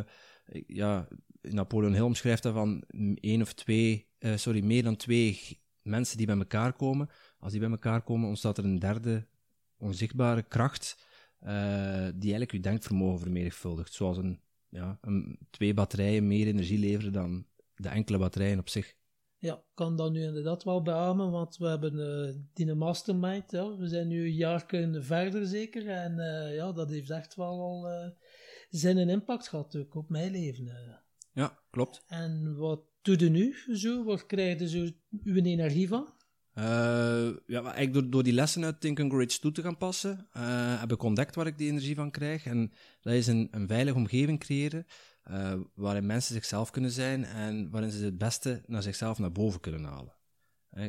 ja, 0.67 1.07
Napoleon 1.41 1.93
Hill 1.93 2.01
omschrijft 2.01 2.43
dat 2.43 2.53
van 2.53 2.83
één 3.19 3.41
of 3.41 3.53
twee, 3.53 4.07
sorry, 4.35 4.63
meer 4.63 4.83
dan 4.83 4.95
twee 4.95 5.59
mensen 5.81 6.17
die 6.17 6.25
bij 6.25 6.37
elkaar 6.37 6.73
komen. 6.73 7.09
Als 7.39 7.51
die 7.51 7.61
bij 7.61 7.69
elkaar 7.69 8.01
komen, 8.01 8.27
ontstaat 8.27 8.57
er 8.57 8.63
een 8.63 8.79
derde 8.79 9.27
onzichtbare 9.77 10.43
kracht 10.43 10.97
die 11.39 12.29
eigenlijk 12.29 12.51
je 12.51 12.59
denkvermogen 12.59 13.19
vermenigvuldigt. 13.19 13.93
Zoals 13.93 14.17
een, 14.17 14.41
ja, 14.69 14.97
een, 15.01 15.39
twee 15.49 15.73
batterijen 15.73 16.27
meer 16.27 16.47
energie 16.47 16.79
leveren 16.79 17.13
dan 17.13 17.45
de 17.75 17.89
enkele 17.89 18.17
batterijen 18.17 18.59
op 18.59 18.69
zich. 18.69 18.95
Ja, 19.37 19.63
kan 19.73 19.95
dat 19.95 20.11
nu 20.11 20.23
inderdaad 20.23 20.63
wel 20.63 20.81
beamen, 20.81 21.31
want 21.31 21.57
we 21.57 21.67
hebben 21.67 21.93
uh, 22.27 22.35
die 22.53 22.73
mastermind, 22.73 23.51
ja. 23.51 23.77
we 23.77 23.87
zijn 23.87 24.07
nu 24.07 24.25
een 24.25 24.33
jaar 24.33 24.65
verder 24.91 25.45
zeker, 25.45 25.87
en 25.87 26.17
uh, 26.17 26.55
ja, 26.55 26.71
dat 26.71 26.89
heeft 26.89 27.09
echt 27.09 27.35
wel 27.35 27.59
al 27.59 27.91
uh, 27.91 28.09
zijn 28.69 28.97
een 28.97 29.09
impact 29.09 29.47
gehad 29.47 29.75
ook 29.75 29.95
op 29.95 30.09
mijn 30.09 30.31
leven. 30.31 31.01
Ja, 31.33 31.59
klopt. 31.69 32.03
En 32.07 32.55
wat 32.55 32.81
doe 33.01 33.19
je 33.19 33.29
nu 33.29 33.55
zo? 33.75 34.03
Waar 34.03 34.25
krijg 34.25 34.59
je 34.59 34.69
zo 34.69 34.87
uw 35.23 35.43
energie 35.43 35.87
van? 35.87 36.13
Uh, 36.57 36.63
ja, 37.45 37.61
eigenlijk 37.63 37.93
door, 37.93 38.09
door 38.09 38.23
die 38.23 38.33
lessen 38.33 38.63
uit 38.63 38.81
Think 38.81 38.99
and 38.99 39.41
toe 39.41 39.51
te 39.51 39.61
gaan 39.61 39.77
passen, 39.77 40.27
uh, 40.37 40.79
heb 40.79 40.91
ik 40.91 41.03
ontdekt 41.03 41.35
waar 41.35 41.47
ik 41.47 41.57
die 41.57 41.69
energie 41.69 41.95
van 41.95 42.11
krijg. 42.11 42.45
En 42.45 42.71
dat 43.01 43.13
is 43.13 43.27
een, 43.27 43.47
een 43.51 43.67
veilige 43.67 43.97
omgeving 43.97 44.39
creëren, 44.39 44.85
waarin 45.73 46.05
mensen 46.05 46.33
zichzelf 46.33 46.69
kunnen 46.69 46.91
zijn 46.91 47.25
en 47.25 47.69
waarin 47.69 47.91
ze 47.91 48.05
het 48.05 48.17
beste 48.17 48.63
naar 48.65 48.83
zichzelf 48.83 49.19
naar 49.19 49.31
boven 49.31 49.59
kunnen 49.59 49.83
halen. 49.83 50.15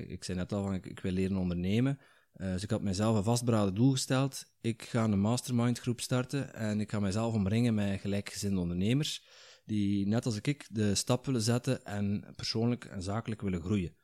ik 0.09 0.25
zei 0.25 0.39
net 0.39 0.53
al, 0.53 0.63
van, 0.63 0.75
ik, 0.75 0.87
ik 0.87 1.01
wil 1.01 1.13
leren 1.13 1.37
ondernemen. 1.37 1.99
dus 2.33 2.63
ik 2.63 2.71
had 2.71 2.83
mezelf 2.83 3.17
een 3.17 3.23
vastberaden 3.23 3.75
doel 3.75 3.91
gesteld. 3.91 4.45
Ik 4.61 4.83
ga 4.83 5.05
een 5.05 5.21
mastermind 5.21 5.79
groep 5.79 6.01
starten 6.01 6.55
en 6.55 6.81
ik 6.81 6.91
ga 6.91 7.01
mezelf 7.01 7.35
omringen 7.35 7.75
met 7.75 8.01
gelijkgezinde 8.01 8.61
ondernemers 8.61 9.25
die 9.65 10.07
net 10.07 10.27
als 10.27 10.41
ik 10.41 10.67
de 10.71 10.95
stap 10.95 11.27
willen 11.27 11.41
zetten 11.41 11.85
en 11.85 12.33
persoonlijk 12.37 12.85
en 12.85 13.03
zakelijk 13.03 13.43
willen 13.43 13.61
groeien. 13.61 13.97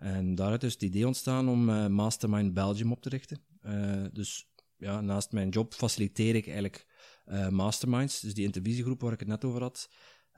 En 0.00 0.34
daaruit 0.34 0.62
is 0.62 0.72
het 0.72 0.82
idee 0.82 1.06
ontstaan 1.06 1.48
om 1.48 1.68
uh, 1.68 1.86
Mastermind 1.86 2.54
Belgium 2.54 2.92
op 2.92 3.02
te 3.02 3.08
richten. 3.08 3.40
Uh, 3.62 4.04
dus 4.12 4.50
ja, 4.76 5.00
naast 5.00 5.32
mijn 5.32 5.48
job 5.48 5.74
faciliteer 5.74 6.34
ik 6.34 6.44
eigenlijk 6.44 6.86
uh, 7.26 7.48
masterminds, 7.48 8.20
dus 8.20 8.34
die 8.34 8.44
intervisiegroep 8.44 9.00
waar 9.00 9.12
ik 9.12 9.18
het 9.18 9.28
net 9.28 9.44
over 9.44 9.60
had, 9.60 9.90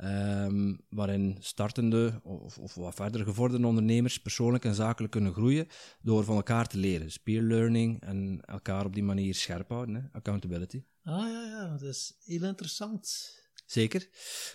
um, 0.03 0.81
waarin 0.89 1.37
startende 1.41 2.21
of, 2.23 2.59
of, 2.59 2.75
wat 2.75 2.95
verder 2.95 3.25
gevorderde 3.25 3.67
ondernemers 3.67 4.19
persoonlijk 4.19 4.65
en 4.65 4.75
zakelijk 4.75 5.13
kunnen 5.13 5.33
groeien 5.33 5.67
door 6.01 6.25
van 6.25 6.37
elkaar 6.37 6.67
te 6.67 6.79
leren. 6.79 7.07
Dus 7.07 7.19
peer 7.19 7.43
learning 7.43 8.01
en 8.01 8.41
elkaar 8.41 8.85
op 8.85 8.95
die 8.95 9.03
manier 9.03 9.35
scherp 9.35 9.69
houden, 9.69 9.95
hè? 9.95 10.03
accountability. 10.13 10.85
Ah 11.03 11.29
ja, 11.29 11.45
ja, 11.45 11.69
dat 11.69 11.83
is 11.83 12.17
heel 12.25 12.45
interessant. 12.45 13.31
Zeker. 13.67 14.09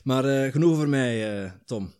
Maar 0.03 0.51
genoeg 0.51 0.75
voor 0.75 0.89
mij, 0.89 1.51
Tom. 1.65 1.93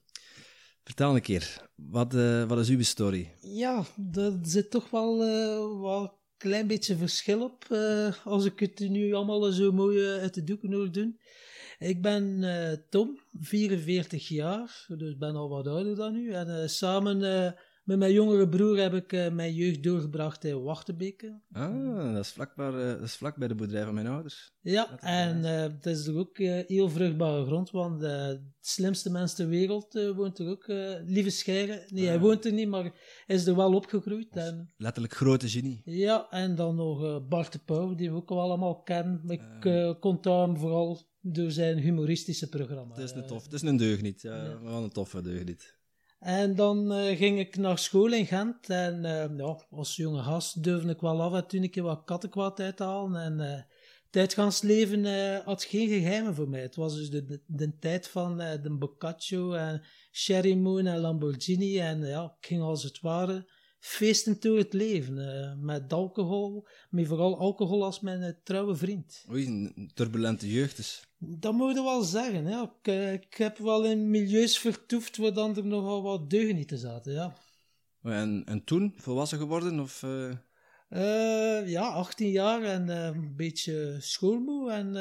Vertel 0.88 1.16
een 1.16 1.22
keer, 1.22 1.70
wat, 1.76 2.14
uh, 2.14 2.44
wat 2.44 2.60
is 2.60 2.70
uw 2.70 2.84
story? 2.84 3.32
Ja, 3.42 3.86
er 4.14 4.40
zit 4.42 4.72
toch 4.72 4.90
wel 4.90 5.24
een 5.24 6.12
klein 6.38 6.68
beetje 6.68 6.96
verschil 6.96 7.44
op, 7.44 7.68
als 8.24 8.46
ik 8.46 8.60
het 8.60 8.80
nu 8.80 9.14
allemaal 9.14 9.52
zo 9.52 9.72
mooi 9.72 10.08
uit 10.08 10.34
de 10.34 10.44
doeken 10.44 10.74
hoor 10.74 10.92
doen. 10.92 11.20
Ik 11.80 12.02
ben 12.02 12.44
Tom, 12.90 13.20
44 13.40 14.28
jaar, 14.28 14.86
dus 14.98 15.18
ben 15.18 15.36
al 15.36 15.50
wat 15.50 15.68
ouder 15.68 15.96
dan 15.96 16.16
u. 16.16 16.32
En 16.32 16.70
samen 16.70 17.56
met 17.88 17.98
mijn 17.98 18.14
jongere 18.14 18.50
broer 18.50 18.78
heb 18.78 18.94
ik 18.94 19.14
uh, 19.14 19.30
mijn 19.30 19.54
jeugd 19.54 19.84
doorgebracht 19.84 20.44
in 20.44 20.64
Wachtenbeke. 20.64 21.42
Ah, 21.52 22.14
dat 22.14 22.26
is, 22.26 22.32
vlak 22.32 22.56
bij, 22.56 22.70
uh, 22.70 22.88
dat 22.88 23.02
is 23.02 23.16
vlak 23.16 23.36
bij 23.36 23.48
de 23.48 23.56
boerderij 23.56 23.84
van 23.84 23.94
mijn 23.94 24.08
ouders. 24.08 24.52
Ja, 24.62 25.00
en 25.00 25.38
uh, 25.38 25.62
dat 25.62 25.86
is 25.86 26.08
er 26.08 26.18
ook 26.18 26.38
heel 26.38 26.90
vruchtbare 26.90 27.46
grond, 27.46 27.72
want 27.72 28.00
de 28.00 28.42
slimste 28.60 29.12
mens 29.12 29.34
ter 29.34 29.48
wereld 29.48 29.94
woont 30.16 30.40
er 30.40 30.50
ook. 30.50 30.66
lieve 31.06 31.30
Scheire, 31.30 31.86
nee, 31.90 32.06
hij 32.06 32.16
ah. 32.16 32.22
woont 32.22 32.46
er 32.46 32.54
niet, 32.54 32.68
maar 32.68 32.92
is 33.28 33.46
er 33.46 33.56
wel 33.56 33.74
opgegroeid. 33.74 34.36
En, 34.36 34.74
letterlijk 34.78 35.14
grote 35.14 35.50
genie. 35.50 35.82
Ja, 35.86 36.30
en 36.30 36.56
dan 36.56 36.76
nog 36.76 37.28
Bart 37.28 37.52
de 37.52 37.60
Pauw, 37.66 37.96
die 37.96 38.10
we 38.10 38.16
ook 38.16 38.30
al 38.30 38.42
allemaal 38.42 38.82
kennen. 38.82 39.22
Ik 39.28 39.66
uh, 39.66 40.22
hem 40.22 40.58
vooral 40.58 41.06
door 41.22 41.52
zijn 41.52 41.78
humoristische 41.78 42.50
programma. 42.50 42.96
Het 42.96 43.04
is 43.04 43.12
een 43.12 43.28
tof, 43.28 43.44
het 43.44 43.54
is 43.54 43.62
een 43.62 43.78
deugniet. 43.78 44.22
Ja, 44.22 44.44
ja. 44.44 44.62
Wel 44.62 44.84
een 44.84 44.90
toffe 44.90 45.22
deugniet. 45.22 45.77
En 46.20 46.56
dan 46.56 46.92
uh, 46.92 47.18
ging 47.18 47.40
ik 47.40 47.58
naar 47.58 47.78
school 47.78 48.14
in 48.14 48.26
Gent. 48.26 48.70
En 48.70 49.04
uh, 49.04 49.38
ja, 49.38 49.66
als 49.70 49.96
jonge 49.96 50.24
gast 50.24 50.64
durfde 50.64 50.90
ik 50.90 51.00
wel 51.00 51.22
af 51.22 51.34
en 51.34 51.48
toe 51.48 51.60
een 51.60 51.70
keer 51.70 51.84
wat 51.84 52.04
kattenkwaad 52.06 52.60
uithalen. 52.60 53.22
En 53.22 53.40
uh, 53.40 53.62
het 54.06 54.16
uitgaansleven 54.16 55.06
had 55.44 55.64
geen 55.64 55.88
geheimen 55.88 56.36
voor 56.36 56.50
mij. 56.50 56.62
Het 56.62 56.76
was 56.76 56.96
dus 56.96 57.10
de, 57.10 57.26
de, 57.26 57.42
de 57.46 57.78
tijd 57.80 58.08
van 58.08 58.38
de 58.38 58.76
Boccaccio 58.80 59.54
en 59.54 59.84
Sherry 60.12 60.54
Moon 60.54 60.86
en 60.86 61.00
Lamborghini. 61.00 61.80
En 61.80 62.06
ja, 62.06 62.36
ik 62.40 62.48
ging 62.48 62.62
als 62.62 62.84
het 62.84 63.00
ware 63.02 63.46
feesten 63.80 64.40
door 64.40 64.58
het 64.58 64.74
leven. 64.74 65.18
Uh, 65.18 65.66
met 65.66 65.94
alcohol, 65.94 66.68
maar 66.90 67.06
vooral 67.06 67.40
alcohol 67.40 67.84
als 67.84 68.00
mijn 68.00 68.22
uh, 68.22 68.30
trouwe 68.44 68.76
vriend. 68.76 69.26
Oei, 69.32 69.48
een 69.48 69.92
turbulente 69.94 70.52
jeugd 70.52 70.76
dus. 70.76 71.08
Dat 71.18 71.54
moet 71.54 71.76
je 71.76 71.84
wel 71.84 72.02
zeggen. 72.02 72.48
Ja. 72.48 72.76
Ik, 72.82 72.88
uh, 72.88 73.14
ik, 73.14 73.34
heb 73.34 73.58
wel 73.58 73.86
in 73.86 74.10
milieus 74.10 74.58
vertoefd 74.58 75.18
waar 75.18 75.34
dan 75.34 75.56
er 75.56 75.66
nogal 75.66 76.02
wat 76.04 76.30
deugenieten 76.30 76.78
zaten, 76.78 77.14
ja. 77.14 77.36
En, 78.02 78.44
en 78.46 78.64
toen, 78.64 78.94
volwassen 78.96 79.38
geworden? 79.38 79.80
Of, 79.80 80.06
ja, 81.66 81.88
18 81.90 82.30
jaar 82.30 82.64
en 82.64 82.90
een 82.90 83.36
beetje 83.36 83.96
schoolmoe. 84.00 84.72
En 84.72 84.94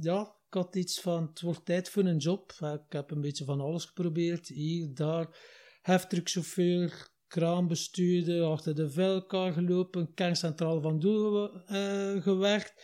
ja, 0.00 0.20
ik 0.20 0.54
had 0.54 0.76
iets 0.76 1.00
van, 1.00 1.26
het 1.26 1.40
wordt 1.40 1.64
tijd 1.64 1.90
voor 1.90 2.04
een 2.04 2.16
job. 2.16 2.52
ik 2.60 2.92
heb 2.92 3.10
een 3.10 3.20
beetje 3.20 3.44
van 3.44 3.60
alles 3.60 3.84
geprobeerd. 3.84 4.48
Hier, 4.48 4.94
daar, 4.94 5.36
heftruckchauffeur, 5.82 7.10
kraambestuurder, 7.30 8.42
achter 8.42 8.74
de 8.74 8.90
vuilkar 8.90 9.52
gelopen, 9.52 10.14
kerncentraal 10.14 10.80
van 10.80 10.98
Doel 10.98 11.50
uh, 11.70 12.22
gewerkt. 12.22 12.74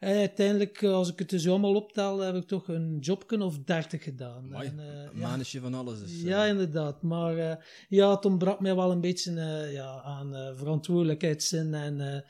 En 0.00 0.16
uiteindelijk, 0.16 0.82
eh, 0.82 0.92
als 0.92 1.12
ik 1.12 1.18
het 1.18 1.30
dus 1.30 1.48
allemaal 1.48 1.74
optel, 1.74 2.18
heb 2.18 2.34
ik 2.34 2.46
toch 2.46 2.68
een 2.68 2.98
jobken 2.98 3.42
of 3.42 3.58
dertig 3.58 4.02
gedaan. 4.02 4.54
en, 4.54 4.78
uh, 4.78 5.22
een 5.22 5.44
ja. 5.44 5.60
van 5.60 5.74
alles. 5.74 6.00
Dus, 6.00 6.22
ja, 6.22 6.44
inderdaad. 6.44 7.02
Maar 7.02 7.36
uh, 7.36 7.54
ja, 7.88 8.10
het 8.10 8.24
ontbrak 8.24 8.60
mij 8.60 8.74
wel 8.74 8.90
een 8.90 9.00
beetje 9.00 9.32
ja, 9.72 10.00
aan 10.02 10.56
verantwoordelijkheidszin. 10.56 11.74
En, 11.74 12.24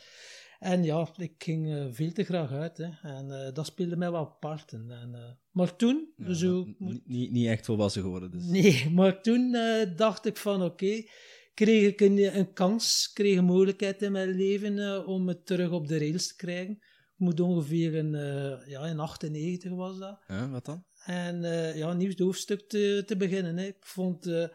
en 0.58 0.84
ja, 0.84 1.08
ik 1.16 1.32
ging 1.38 1.88
veel 1.90 2.12
te 2.12 2.24
graag 2.24 2.52
uit. 2.52 2.76
Hè. 2.76 2.88
En 3.02 3.54
dat 3.54 3.66
speelde 3.66 3.96
mij 3.96 4.10
wel 4.10 4.36
parten. 4.40 4.90
En, 4.90 5.38
maar 5.50 5.76
toen... 5.76 6.12
Ja, 6.16 6.32
zo, 6.32 6.66
niet, 6.78 7.30
niet 7.30 7.46
echt 7.46 7.64
volwassen 7.64 8.02
geworden 8.02 8.30
dus. 8.30 8.44
Nee, 8.44 8.90
maar 8.98 9.22
toen 9.22 9.56
dacht 9.96 10.26
ik 10.26 10.36
van 10.36 10.62
oké 10.62 11.02
kreeg 11.54 11.86
ik 11.86 12.00
een, 12.00 12.36
een 12.36 12.52
kans, 12.52 13.10
kreeg 13.12 13.36
een 13.36 13.44
mogelijkheid 13.44 14.02
in 14.02 14.12
mijn 14.12 14.28
leven 14.28 14.76
uh, 14.76 15.08
om 15.08 15.28
het 15.28 15.46
terug 15.46 15.70
op 15.70 15.88
de 15.88 15.98
rails 15.98 16.26
te 16.26 16.36
krijgen. 16.36 16.72
Ik 16.72 17.28
moet 17.28 17.40
ongeveer 17.40 17.94
in, 17.94 18.14
uh, 18.14 18.66
ja, 18.66 18.86
in 18.86 18.98
98 18.98 19.72
was 19.72 19.98
dat. 19.98 20.20
Ja, 20.28 20.50
wat 20.50 20.64
dan? 20.64 20.84
En 21.04 21.42
uh, 21.42 21.76
ja, 21.76 21.90
een 21.90 21.96
nieuw 21.96 22.12
hoofdstuk 22.16 22.68
te, 22.68 23.02
te 23.06 23.16
beginnen. 23.16 23.56
Hè. 23.56 23.66
Ik 23.66 23.76
vond 23.80 24.50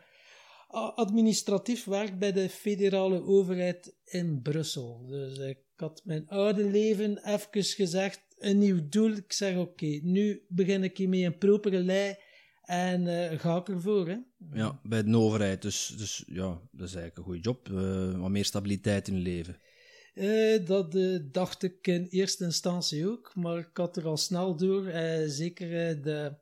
administratief 0.96 1.86
werk 1.86 2.20
bij 2.20 2.32
de 2.32 2.50
federale 2.50 3.24
overheid 3.24 3.96
in 4.04 4.42
Brussel. 4.42 5.06
Dus 5.08 5.38
ik 5.38 5.60
had 5.76 6.02
mijn 6.04 6.28
oude 6.28 6.64
leven 6.64 7.18
even 7.34 7.48
gezegd, 7.52 8.22
een 8.38 8.58
nieuw 8.58 8.90
doel. 8.90 9.12
Ik 9.12 9.34
zeg 9.34 9.58
oké, 9.58 10.00
nu 10.02 10.46
begin 10.48 10.84
ik 10.84 10.98
hiermee 10.98 11.26
een 11.26 11.38
propere 11.38 11.84
lei 11.84 12.16
en 12.68 13.02
uh, 13.02 13.40
ga 13.40 13.58
ik 13.58 13.68
ervoor, 13.68 14.08
hè? 14.08 14.18
Ja, 14.54 14.80
bij 14.84 15.04
de 15.04 15.18
overheid. 15.18 15.62
Dus, 15.62 15.94
dus 15.98 16.24
ja, 16.28 16.60
dat 16.72 16.88
is 16.88 16.96
eigenlijk 16.96 17.18
een 17.18 17.24
goede 17.24 17.40
job. 17.40 17.70
Uh, 17.70 18.20
wat 18.20 18.30
meer 18.30 18.46
stabiliteit 18.46 19.08
in 19.08 19.16
je 19.16 19.22
leven. 19.22 19.58
Uh, 20.14 20.66
dat 20.66 20.98
dacht 21.32 21.64
ik 21.64 21.88
in 21.88 22.08
eerste 22.10 22.44
instantie 22.44 23.10
ook. 23.10 23.32
Maar 23.36 23.58
ik 23.58 23.70
had 23.74 23.98
er 23.98 24.06
al 24.06 24.18
snel 24.18 24.56
door. 24.56 24.84
zeker 25.28 26.02
de, 26.02 26.36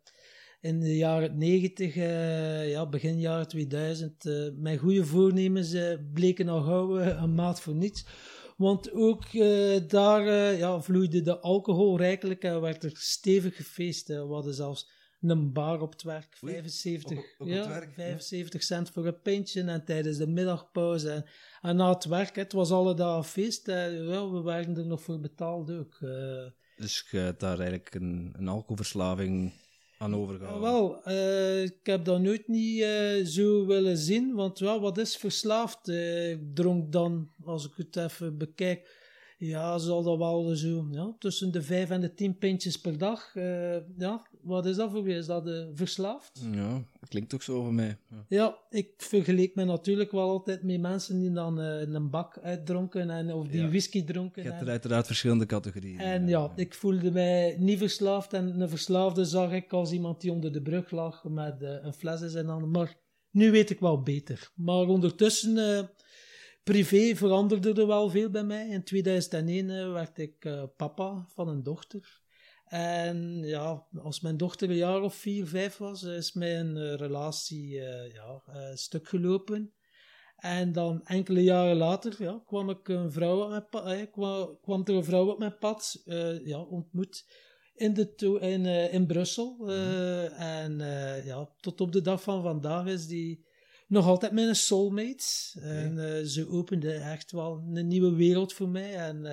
in 0.62 0.80
de 0.80 0.98
jaren 0.98 1.38
90, 1.38 1.96
ja, 2.70 2.90
begin 2.90 3.20
jaren 3.20 3.48
2000. 3.48 4.24
mijn 4.56 4.78
goede 4.78 5.06
voornemens 5.06 5.76
bleken 6.14 6.48
al 6.48 6.62
gauw 6.62 6.98
een 7.00 7.36
maat 7.36 7.62
voor 7.62 7.76
niets. 7.76 8.06
Want 8.58 8.92
ook 8.92 9.32
daar 9.90 10.56
ja, 10.58 10.82
vloeide 10.82 11.22
de 11.22 11.40
alcohol 11.40 11.98
rijkelijk 11.98 12.44
en 12.44 12.62
werd 12.62 12.84
er 12.84 12.92
stevig 12.94 13.56
gefeest. 13.56 14.08
we 14.08 14.34
hadden 14.34 14.54
zelfs 14.54 14.95
een 15.30 15.54
bar 15.54 15.82
op 15.82 15.92
het 15.92 16.04
werk. 16.04 16.36
75, 16.38 17.20
ja, 17.38 17.68
werk, 17.68 17.94
75 17.94 18.64
cent 18.64 18.90
voor 18.90 19.06
een 19.06 19.22
pintje 19.22 19.64
en 19.64 19.86
tijdens 19.86 20.18
de 20.18 20.28
middagpauze. 20.28 21.10
En, 21.10 21.26
en 21.62 21.76
na 21.76 21.90
het 21.90 22.06
werk, 22.06 22.36
het 22.36 22.54
was 22.54 22.72
alle 22.72 22.94
dagen 22.94 23.24
feest. 23.24 23.68
ja, 23.68 24.30
we 24.30 24.42
werden 24.44 24.78
er 24.78 24.86
nog 24.86 25.02
voor 25.02 25.20
betaald 25.20 25.72
ook. 25.72 25.98
Uh. 26.02 26.46
Dus 26.76 27.08
je 27.12 27.18
hebt 27.18 27.40
daar 27.40 27.58
eigenlijk 27.58 27.96
een, 27.96 28.34
een 28.38 28.48
alcoholverslaving 28.48 29.54
aan 29.98 30.16
overgehouden? 30.16 30.72
wel, 30.72 31.02
uh, 31.08 31.64
ik 31.64 31.80
heb 31.84 32.06
dat 32.06 32.22
nooit 32.22 32.48
niet 32.48 32.80
uh, 32.80 33.26
zo 33.26 33.66
willen 33.66 33.98
zien. 33.98 34.34
Want 34.34 34.60
ja, 34.60 34.80
wat 34.80 34.98
is 34.98 35.18
verslaafd? 35.18 35.88
ik 35.88 36.56
dronk 36.56 36.92
dan, 36.92 37.32
als 37.44 37.66
ik 37.66 37.74
het 37.76 37.96
even 37.96 38.38
bekijk 38.38 39.04
ja, 39.46 39.78
zal 39.78 40.04
dat 40.04 40.18
wel 40.18 40.56
zo, 40.56 40.88
ja, 40.92 41.16
tussen 41.20 41.52
de 41.52 41.62
vijf 41.62 41.90
en 41.90 42.02
de 42.02 42.14
tien 42.14 42.38
pintjes 42.38 42.80
per 42.80 42.98
dag. 42.98 43.36
Uh, 43.36 43.76
ja, 43.98 44.28
wat 44.42 44.66
is 44.66 44.76
dat 44.76 44.92
voor 44.92 45.10
je? 45.10 45.16
Is 45.16 45.26
dat 45.26 45.48
uh, 45.48 45.66
verslaafd? 45.74 46.42
Ja, 46.52 46.84
klinkt 47.08 47.30
toch 47.30 47.44
zo 47.44 47.64
voor 47.64 47.74
mij. 47.74 47.98
Ja. 48.10 48.26
ja, 48.28 48.58
ik 48.70 48.94
vergeleek 48.98 49.56
me 49.56 49.64
natuurlijk 49.64 50.12
wel 50.12 50.30
altijd 50.30 50.64
met 50.64 50.80
mensen 50.80 51.20
die 51.20 51.32
dan 51.32 51.60
uh, 51.60 51.82
een 51.82 52.10
bak 52.10 52.40
uitdronken 52.42 53.10
en, 53.10 53.34
of 53.34 53.48
die 53.48 53.68
whisky 53.68 54.04
dronken. 54.04 54.44
Je 54.44 54.50
hebt 54.50 54.62
er 54.62 54.70
uiteraard 54.70 55.06
verschillende 55.06 55.46
categorieën. 55.46 56.00
En 56.00 56.28
ja, 56.28 56.52
ik 56.56 56.74
voelde 56.74 57.12
mij 57.12 57.56
niet 57.60 57.78
verslaafd. 57.78 58.34
En 58.34 58.62
een 58.62 58.70
verslaafde 58.70 59.26
zag 59.26 59.52
ik 59.52 59.74
als 59.74 59.92
iemand 59.92 60.22
die 60.22 60.32
onder 60.32 60.54
de 60.54 60.62
brug 60.62 60.92
lag 60.92 61.24
met 61.24 61.56
een 61.62 61.94
fles 61.94 62.22
in 62.22 62.30
zijn 62.30 62.48
handen. 62.48 62.72
Maar 62.72 62.96
nu 63.32 63.52
weet 63.52 63.70
ik 63.70 63.80
wel 63.80 64.02
beter. 64.02 64.52
Maar 64.56 64.88
ondertussen 64.88 65.90
privé 66.66 67.16
veranderde 67.16 67.74
er 67.74 67.88
wel 67.88 68.10
veel 68.10 68.30
bij 68.30 68.44
mij. 68.44 68.68
In 68.68 68.84
2001 68.84 69.70
uh, 69.70 69.92
werd 69.92 70.18
ik 70.18 70.46
uh, 70.46 70.64
papa 70.78 71.26
van 71.28 71.48
een 71.48 71.64
dochter. 71.64 72.24
En 72.66 73.40
ja, 73.44 73.86
als 74.04 74.22
mijn 74.22 74.38
dochter 74.38 74.70
een 74.70 74.76
jaar 74.76 75.02
of 75.02 75.16
vier, 75.16 75.48
vijf 75.48 75.78
was, 75.78 76.04
is 76.04 76.34
mijn 76.34 76.76
uh, 76.76 76.94
relatie 76.94 77.68
ja, 78.14 78.42
stuk 78.74 79.08
gelopen. 79.08 79.74
En 80.36 80.72
dan 80.72 81.06
enkele 81.06 81.44
jaren 81.44 81.76
later 81.76 82.16
ja, 82.18 82.42
kwam, 82.46 82.70
ik 82.70 82.88
een 82.88 83.12
vrouw 83.12 83.44
op 83.44 83.84
mijn 83.84 84.12
kwam, 84.12 84.58
kwam 84.62 84.82
er 84.86 84.94
een 84.94 85.04
vrouw 85.04 85.30
op 85.30 85.40
mijn 85.40 85.58
pad, 85.58 86.02
ja, 86.44 86.62
ontmoet 86.62 87.26
in, 87.76 87.94
de 87.94 88.38
in, 88.40 88.66
in 88.66 89.06
Brussel. 89.06 89.70
Uh, 89.70 90.40
En 90.40 90.78
ja, 91.26 91.50
tot 91.60 91.82
op 91.82 91.92
de 91.92 92.02
dag 92.02 92.22
van 92.22 92.42
vandaag 92.42 92.86
is 92.86 93.08
die 93.08 93.46
nog 93.88 94.06
altijd 94.06 94.32
mijn 94.32 94.56
soulmate. 94.56 95.24
En 95.62 96.28
ze 96.28 96.48
opende 96.50 96.94
echt 96.94 97.32
wel 97.32 97.64
een 97.74 97.88
nieuwe 97.88 98.16
wereld 98.16 98.54
voor 98.54 98.70
mij. 98.70 98.96
En 98.96 99.24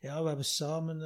ja, 0.00 0.22
we 0.22 0.26
hebben 0.26 0.44
samen 0.44 1.00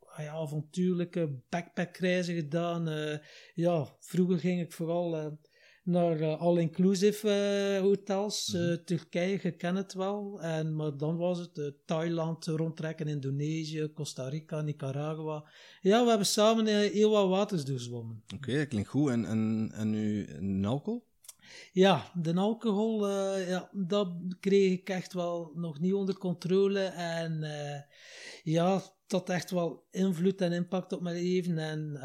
ah 0.00 0.24
ja, 0.24 0.32
avontuurlijke 0.32 1.38
backpackreizen 1.48 2.34
gedaan. 2.34 3.18
ja, 3.54 3.96
vroeger 4.00 4.38
ging 4.38 4.60
ik 4.60 4.72
vooral 4.72 5.38
naar 5.86 6.20
uh, 6.20 6.40
all-inclusive 6.40 7.28
uh, 7.28 7.80
hotels. 7.80 8.52
Mm 8.52 8.60
-hmm. 8.60 8.84
Turkije, 8.84 9.38
je 9.42 9.50
kent 9.50 9.76
het 9.76 9.92
wel. 9.92 10.40
En, 10.40 10.76
maar 10.76 10.96
dan 10.96 11.16
was 11.16 11.38
het 11.38 11.72
Thailand, 11.84 12.46
rondtrekken, 12.46 13.08
Indonesië, 13.08 13.90
Costa 13.94 14.28
Rica, 14.28 14.60
Nicaragua. 14.60 15.48
Ja, 15.80 16.02
we 16.02 16.08
hebben 16.08 16.26
samen 16.26 16.66
heel 16.66 17.10
wat 17.10 17.28
waters 17.28 17.64
doorzwommen. 17.64 18.22
Oké, 18.34 18.56
dat 18.56 18.68
klinkt 18.68 18.88
goed. 18.88 19.10
En, 19.10 19.24
en, 19.24 19.70
en 19.74 19.90
nu 19.90 20.26
alcohol? 20.64 21.05
Ja, 21.72 22.10
de 22.14 22.34
alcohol, 22.34 23.08
ja, 23.38 23.70
dat 23.72 24.08
kreeg 24.40 24.72
ik 24.72 24.88
echt 24.88 25.12
wel 25.12 25.52
nog 25.54 25.80
niet 25.80 25.94
onder 25.94 26.18
controle. 26.18 26.80
En 26.84 27.44
ja, 28.42 28.82
dat 29.06 29.30
echt 29.30 29.50
wel 29.50 29.86
invloed 29.90 30.40
en 30.40 30.52
impact 30.52 30.92
op 30.92 31.00
mijn 31.00 31.16
leven. 31.16 31.58
En 31.58 32.00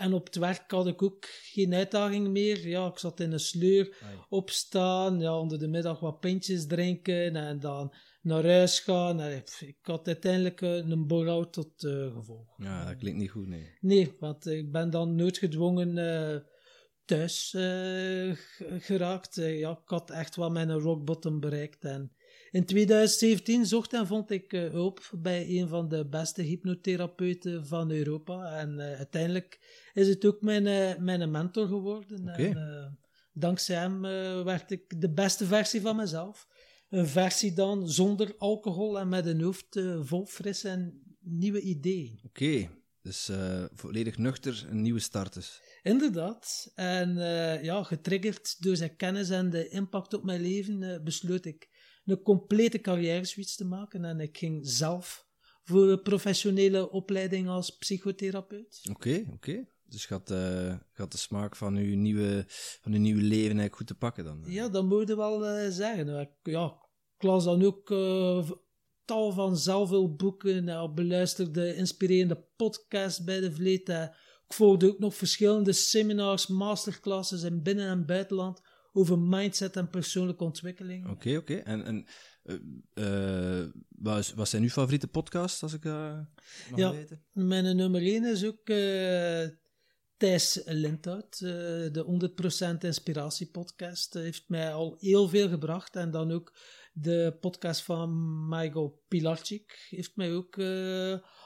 en 0.00 0.12
op 0.12 0.26
het 0.26 0.36
werk 0.36 0.70
had 0.70 0.86
ik 0.86 1.02
ook 1.02 1.26
geen 1.42 1.74
uitdaging 1.74 2.28
meer. 2.28 2.68
Ja, 2.68 2.86
ik 2.86 2.98
zat 2.98 3.20
in 3.20 3.32
een 3.32 3.40
sleur, 3.40 3.96
opstaan, 4.28 5.20
ja, 5.20 5.38
onder 5.38 5.58
de 5.58 5.68
middag 5.68 6.00
wat 6.00 6.20
pintjes 6.20 6.66
drinken 6.66 7.36
en 7.36 7.60
dan 7.60 7.94
naar 8.22 8.44
huis 8.46 8.80
gaan. 8.80 9.20
En 9.20 9.42
ik 9.60 9.76
had 9.82 10.06
uiteindelijk 10.06 10.62
eh, 10.62 10.76
een 10.76 11.06
bore 11.06 11.50
tot 11.50 11.82
uh, 11.82 12.14
gevolg. 12.14 12.54
Ja, 12.56 12.84
dat 12.84 12.96
klinkt 12.96 13.18
niet 13.18 13.30
goed, 13.30 13.46
nee. 13.46 13.76
Nee, 13.80 14.16
want 14.18 14.46
ik 14.46 14.72
ben 14.72 14.90
dan 14.90 15.14
noodgedwongen 15.14 15.96
uh, 15.96 16.40
thuis 17.10 17.50
geraakt. 18.78 19.34
ja, 19.34 19.70
ik 19.70 19.88
had 19.88 20.10
echt 20.10 20.36
wel 20.36 20.50
mijn 20.50 20.72
rock 20.72 21.04
bottom 21.04 21.40
bereikt 21.40 21.84
en 21.84 22.12
in 22.50 22.64
2017 22.64 23.66
zocht 23.66 23.92
en 23.92 24.06
vond 24.06 24.30
ik 24.30 24.52
uh, 24.52 24.70
hulp 24.70 25.10
bij 25.12 25.48
een 25.48 25.68
van 25.68 25.88
de 25.88 26.06
beste 26.06 26.42
hypnotherapeuten 26.42 27.66
van 27.66 27.90
Europa. 27.90 28.58
En 28.58 28.80
uiteindelijk 28.80 29.58
is 29.92 30.08
het 30.08 30.24
ook 30.24 30.40
mijn, 30.40 31.04
mijn 31.04 31.30
mentor 31.30 31.66
geworden. 31.66 32.20
Okay. 32.20 32.50
En, 32.50 32.98
dankzij 33.32 33.76
hem 33.76 34.00
werd 34.44 34.70
ik 34.70 35.00
de 35.00 35.12
beste 35.12 35.46
versie 35.46 35.80
van 35.80 35.96
mezelf. 35.96 36.48
Een 36.88 37.06
versie 37.06 37.52
dan 37.52 37.88
zonder 37.88 38.34
alcohol 38.38 38.98
en 38.98 39.08
met 39.08 39.26
een 39.26 39.42
hoofd 39.42 39.80
vol 40.00 40.26
frisse 40.26 40.68
en 40.68 41.02
nieuwe 41.20 41.60
ideeën. 41.60 42.20
Oké, 42.24 42.68
dus 43.02 43.30
volledig 43.74 44.18
nuchter, 44.18 44.66
een 44.70 44.82
nieuwe 44.82 45.00
start 45.00 45.34
dus. 45.34 45.60
Inderdaad. 45.82 46.72
En 46.74 47.14
ja, 47.62 47.82
getriggerd 47.82 48.62
door 48.62 48.76
zijn 48.76 48.96
kennis 48.96 49.30
en 49.30 49.50
de 49.50 49.68
impact 49.68 50.14
op 50.14 50.24
mijn 50.24 50.40
leven 50.40 51.04
besloot 51.04 51.44
ik 51.44 51.68
een 52.04 52.22
complete 52.22 52.80
carrière 52.80 53.24
switch 53.24 53.54
te 53.54 53.64
maken. 53.64 54.04
En 54.04 54.20
ik 54.20 54.38
ging 54.38 54.60
zelf 54.68 55.26
voor 55.62 55.88
een 55.88 56.02
professionele 56.02 56.90
opleiding 56.90 57.48
als 57.48 57.76
psychotherapeut. 57.76 58.80
Oké, 58.90 59.24
oké. 59.32 59.66
Dus 59.84 60.06
gaat, 60.06 60.30
uh, 60.30 60.74
gaat 60.92 61.12
de 61.12 61.18
smaak 61.18 61.56
van 61.56 61.76
uw, 61.76 61.96
nieuwe, 61.96 62.44
van 62.80 62.92
uw 62.92 62.98
nieuwe 62.98 63.22
leven 63.22 63.42
eigenlijk 63.42 63.76
goed 63.76 63.86
te 63.86 63.94
pakken 63.94 64.24
dan? 64.24 64.42
Ja, 64.46 64.68
dat 64.68 64.84
moet 64.84 65.08
je 65.08 65.16
wel 65.16 65.58
uh, 65.58 65.70
zeggen. 65.70 66.20
Ik, 66.20 66.30
ja, 66.42 66.76
ik 67.16 67.22
las 67.22 67.44
dan 67.44 67.64
ook 67.64 67.90
uh, 67.90 68.50
tal 69.10 69.32
van 69.32 69.56
zelfhulpboeken, 69.56 70.68
uh, 70.68 70.94
beluisterde 70.94 71.74
inspirerende 71.74 72.44
podcasts 72.56 73.24
bij 73.24 73.40
de 73.40 73.52
Vleet. 73.52 73.88
ik 73.88 74.54
volgde 74.54 74.88
ook 74.88 74.98
nog 74.98 75.14
verschillende 75.14 75.72
seminars, 75.72 76.46
masterclasses 76.46 77.42
in 77.42 77.62
binnen- 77.62 77.88
en 77.88 78.06
buitenland 78.06 78.60
over 78.92 79.18
mindset 79.18 79.76
en 79.76 79.90
persoonlijke 79.90 80.44
ontwikkeling. 80.44 81.08
Oké, 81.08 81.36
oké. 81.36 81.54
En, 81.54 81.84
en 81.84 82.06
uh, 82.94 83.66
wat, 83.88 84.32
wat, 84.34 84.48
zijn 84.48 84.62
uw 84.62 84.68
favoriete 84.68 85.06
podcasts, 85.06 85.62
als 85.62 85.72
ik 85.72 85.84
uh, 85.84 86.18
mag 86.70 86.78
ja, 86.78 86.92
weten? 86.92 87.24
Mijn 87.32 87.76
nummer 87.76 88.02
1 88.02 88.24
is 88.24 88.44
ook 88.44 88.64
Thijs 90.16 90.62
Lindhout, 90.64 91.38
de 91.38 92.30
100% 92.74 92.78
Inspiratie 92.78 93.50
podcast. 93.50 94.14
heeft 94.14 94.48
mij 94.48 94.72
al 94.72 94.96
heel 94.98 95.28
veel 95.28 95.48
gebracht. 95.48 95.96
En 95.96 96.10
dan 96.10 96.32
ook 96.32 96.52
de 96.92 97.36
podcast 97.40 97.82
van 97.82 98.38
Michael 98.48 99.02
Pilarczyk 99.08 99.86
heeft 99.90 100.16
mij 100.16 100.34
ook 100.34 100.58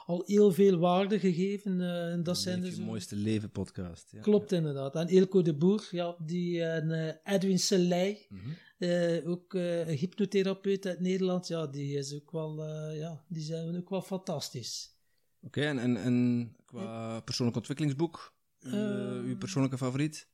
al 0.05 0.23
heel 0.25 0.51
veel 0.51 0.77
waarde 0.77 1.19
gegeven. 1.19 1.79
Uh, 1.79 2.11
en 2.11 2.23
dat 2.23 2.37
zijn 2.37 2.61
dus, 2.61 2.75
de 2.75 2.81
mooiste 2.81 3.15
leven 3.15 3.51
podcast. 3.51 4.11
Ja. 4.11 4.21
Klopt 4.21 4.51
inderdaad. 4.51 4.95
En 4.95 5.07
Eelco 5.07 5.41
de 5.41 5.55
Boer, 5.55 5.87
ja, 5.91 6.15
die, 6.19 6.63
en 6.63 6.89
uh, 6.89 7.33
Edwin 7.35 7.59
Selei, 7.59 8.25
mm 8.29 8.39
-hmm. 8.39 9.31
ook 9.31 9.53
een 9.53 9.97
hypnotherapeut 9.97 10.85
uit 10.85 10.99
Nederland, 10.99 11.47
ja, 11.47 11.67
die, 11.67 11.97
is 11.97 12.15
ook 12.15 12.31
wel, 12.31 12.63
ja, 12.91 13.25
die 13.27 13.43
zijn 13.43 13.77
ook 13.77 13.89
wel 13.89 14.01
fantastisch. 14.01 14.99
Oké, 15.41 15.59
okay, 15.59 15.69
en, 15.69 15.79
en, 15.79 15.97
en 15.97 16.55
qua 16.65 17.19
persoonlijk 17.19 17.57
ontwikkelingsboek, 17.57 18.33
uw 19.23 19.37
persoonlijke 19.37 19.77
favoriet? 19.77 20.33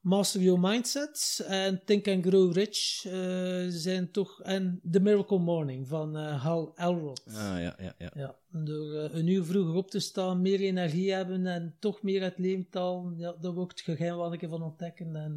Master 0.00 0.40
Your 0.40 0.60
Mindset 0.60 1.44
en 1.46 1.84
Think 1.84 2.08
and 2.08 2.26
Grow 2.26 2.52
Rich 2.52 3.04
uh, 3.06 3.66
zijn 3.68 4.10
toch... 4.10 4.42
En 4.42 4.80
The 4.90 5.00
Miracle 5.00 5.38
Morning 5.38 5.88
van 5.88 6.16
uh, 6.16 6.42
Hal 6.42 6.72
Elrod. 6.76 7.22
Ah, 7.26 7.34
ja, 7.34 7.76
ja, 7.78 7.94
ja. 7.98 8.10
ja 8.14 8.38
door 8.50 8.94
uh, 8.94 9.14
een 9.14 9.26
uur 9.26 9.44
vroeger 9.44 9.74
op 9.74 9.90
te 9.90 10.00
staan, 10.00 10.40
meer 10.40 10.60
energie 10.60 11.12
hebben 11.12 11.46
en 11.46 11.76
toch 11.78 12.02
meer 12.02 12.22
het 12.22 12.38
leemtal, 12.38 13.12
ja, 13.16 13.32
daar 13.40 13.52
wordt 13.52 13.72
het 13.72 13.96
geheim 13.96 14.16
wat 14.16 14.32
ik 14.32 14.42
ervan 14.42 14.62
ontdekken. 14.62 15.16
En 15.16 15.36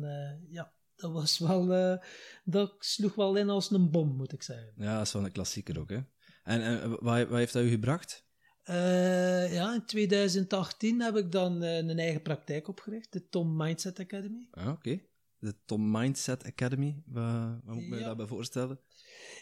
ja, 0.50 0.74
dat 0.96 1.12
was 1.12 1.40
wel... 1.40 2.00
dat 2.44 2.76
sloeg 2.80 3.16
wel 3.16 3.36
in 3.36 3.50
als 3.50 3.72
een 3.72 3.92
bom, 3.92 4.16
moet 4.16 4.34
ik 4.34 4.44
zeggen. 4.44 4.74
Ja, 4.76 4.98
dat 4.98 5.06
is 5.06 5.14
wel 5.14 5.26
een 5.26 5.32
klassieker 5.32 5.80
ook, 5.80 5.90
hè. 5.90 6.00
En, 6.44 6.62
en 6.62 6.90
wat, 6.90 7.28
wat 7.28 7.38
heeft 7.38 7.54
dat 7.54 7.64
u 7.64 7.70
gebracht? 7.70 8.30
Uh, 8.70 9.54
ja, 9.54 9.74
in 9.74 9.86
2018 9.86 11.02
heb 11.02 11.16
ik 11.16 11.32
dan 11.32 11.64
uh, 11.64 11.78
een 11.78 12.00
eigen 12.00 12.22
praktijk 12.22 12.68
opgericht, 12.68 13.14
de 13.14 13.28
Tom 13.30 13.56
Mindset 13.56 14.00
Academy. 14.00 14.48
Ah, 14.52 14.68
oké. 14.68 15.02
De 15.40 15.56
Tom 15.66 15.92
Mindset 15.92 16.46
Academy, 16.46 17.04
wat, 17.06 17.24
wat 17.64 17.76
moet 17.76 17.84
ik 17.84 17.90
me 17.90 17.98
ja. 17.98 18.06
daarbij 18.06 18.28
voorstellen? 18.28 18.80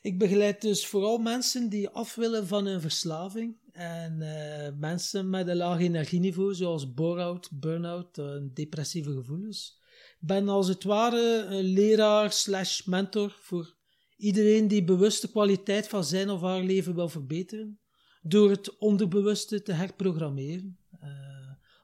Ik 0.01 0.17
begeleid 0.17 0.61
dus 0.61 0.87
vooral 0.87 1.17
mensen 1.17 1.69
die 1.69 1.89
af 1.89 2.15
willen 2.15 2.47
van 2.47 2.65
hun 2.65 2.81
verslaving. 2.81 3.57
En 3.71 4.21
uh, 4.21 4.79
mensen 4.79 5.29
met 5.29 5.47
een 5.47 5.55
laag 5.55 5.79
energieniveau, 5.79 6.53
zoals 6.53 6.93
bore-out, 6.93 7.49
burn-out 7.51 8.17
en 8.17 8.51
depressieve 8.53 9.11
gevoelens. 9.11 9.79
Ik 10.19 10.27
ben 10.27 10.49
als 10.49 10.67
het 10.67 10.83
ware 10.83 11.45
een 11.49 11.63
leraar 11.63 12.31
slash 12.31 12.83
mentor 12.83 13.37
voor 13.39 13.75
iedereen 14.17 14.67
die 14.67 14.83
bewust 14.83 15.21
de 15.21 15.29
kwaliteit 15.29 15.87
van 15.87 16.03
zijn 16.03 16.29
of 16.29 16.41
haar 16.41 16.63
leven 16.63 16.95
wil 16.95 17.09
verbeteren 17.09 17.79
door 18.21 18.49
het 18.49 18.77
onderbewuste 18.77 19.61
te 19.61 19.71
herprogrammeren. 19.71 20.77
Uh, 21.03 21.09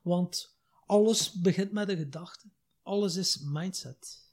want 0.04 0.58
alles 0.86 1.32
begint 1.32 1.72
met 1.72 1.90
een 1.90 1.98
gedachte. 1.98 2.48
Alles 2.84 3.16
is 3.16 3.40
mindset. 3.44 4.24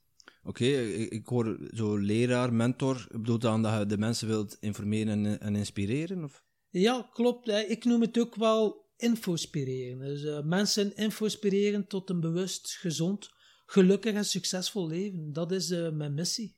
Oké, 0.45 0.65
okay, 0.65 0.93
ik, 0.93 1.27
hoor 1.27 1.71
zo 1.75 1.97
leraar, 1.97 2.53
mentor. 2.53 3.07
Bedoel 3.11 3.39
dan 3.39 3.63
dat 3.63 3.79
je 3.79 3.87
de 3.87 3.99
mensen 3.99 4.29
wilt 4.29 4.57
informeren 4.61 5.27
en, 5.27 5.41
en 5.41 5.57
inspireren? 5.57 6.25
Of? 6.25 6.45
Ja, 6.71 7.09
klopt. 7.13 7.49
Ik 7.49 7.85
noem 7.85 8.01
het 8.01 8.19
ook 8.19 8.35
wel 8.35 8.91
infospireren. 8.97 9.99
Dus 9.99 10.23
uh, 10.23 10.43
mensen 10.43 10.97
infospireren 10.97 11.87
tot 11.87 12.11
een 12.11 12.21
bewust, 12.21 12.71
gezond, 12.71 13.31
gelukkig 13.67 14.15
en 14.15 14.25
succesvol 14.25 14.87
leven. 14.87 15.33
Dat 15.33 15.53
is 15.53 15.71
uh, 15.71 15.91
mijn 15.91 16.15
missie. 16.15 16.57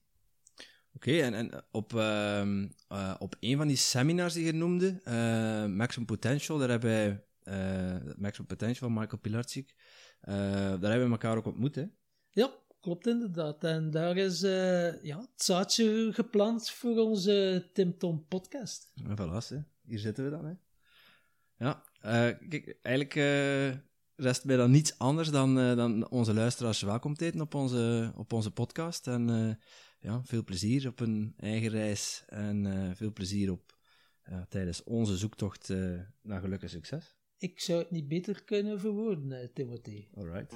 Oké, 0.96 1.20
en, 1.20 1.34
en 1.34 1.50
op, 1.70 1.92
uh, 1.92 2.42
uh, 2.92 3.14
op 3.18 3.36
een 3.40 3.56
van 3.56 3.66
die 3.66 3.76
seminars 3.76 4.34
die 4.34 4.44
je 4.44 4.52
noemde, 4.52 5.00
uh, 5.04 5.76
Maximum 5.76 6.06
Potential, 6.06 6.58
daar 6.58 6.68
hebben 6.68 6.90
wij, 6.90 7.24
uh, 7.44 8.14
Maximum 8.16 8.46
Potential 8.46 8.90
van 8.90 9.00
Michael 9.00 9.20
Pilarczyk, 9.20 9.74
daar 10.20 10.80
hebben 10.80 11.04
we 11.04 11.10
elkaar 11.10 11.36
ook 11.36 11.46
ontmoet, 11.46 11.74
hè? 11.74 11.84
Ja, 12.30 12.50
klopt 12.80 13.06
inderdaad. 13.06 13.64
En 13.64 13.90
daar 13.90 14.16
is 14.16 14.40
ja, 15.02 15.20
het 15.20 15.42
zaadje 15.42 16.12
geplant 16.12 16.70
voor 16.70 16.96
onze 16.96 17.68
Tim 17.72 17.98
Tom 17.98 18.26
podcast. 18.28 18.92
En 18.94 19.16
voilà, 19.18 19.48
hè. 19.48 19.58
hier 19.84 19.98
zitten 19.98 20.24
we 20.24 20.30
dan, 20.30 20.44
hè. 20.44 20.52
Ja, 21.56 21.84
kijk, 22.48 22.78
eigenlijk 22.82 23.14
rest 24.16 24.44
mij 24.44 24.56
dan 24.56 24.70
niets 24.70 24.98
anders 24.98 25.30
dan, 25.30 25.54
dan 25.54 26.10
onze 26.10 26.34
luisteraars 26.34 26.82
welkom 26.82 27.14
te 27.14 27.32
op 27.38 27.54
onze, 27.54 28.12
op 28.16 28.32
onze 28.32 28.50
podcast. 28.50 29.06
En 29.06 29.58
ja, 30.04 30.22
veel 30.24 30.44
plezier 30.44 30.88
op 30.88 31.00
een 31.00 31.34
eigen 31.36 31.70
reis 31.70 32.24
en 32.26 32.64
uh, 32.64 32.90
veel 32.94 33.12
plezier 33.12 33.50
op, 33.50 33.78
uh, 34.28 34.42
tijdens 34.48 34.82
onze 34.82 35.16
zoektocht 35.16 35.68
uh, 35.68 36.00
naar 36.22 36.40
geluk 36.40 36.62
en 36.62 36.68
succes. 36.68 37.16
Ik 37.38 37.60
zou 37.60 37.78
het 37.78 37.90
niet 37.90 38.08
beter 38.08 38.44
kunnen 38.44 38.80
verwoorden, 38.80 39.52
Timothy. 39.52 40.06
Alright. 40.14 40.52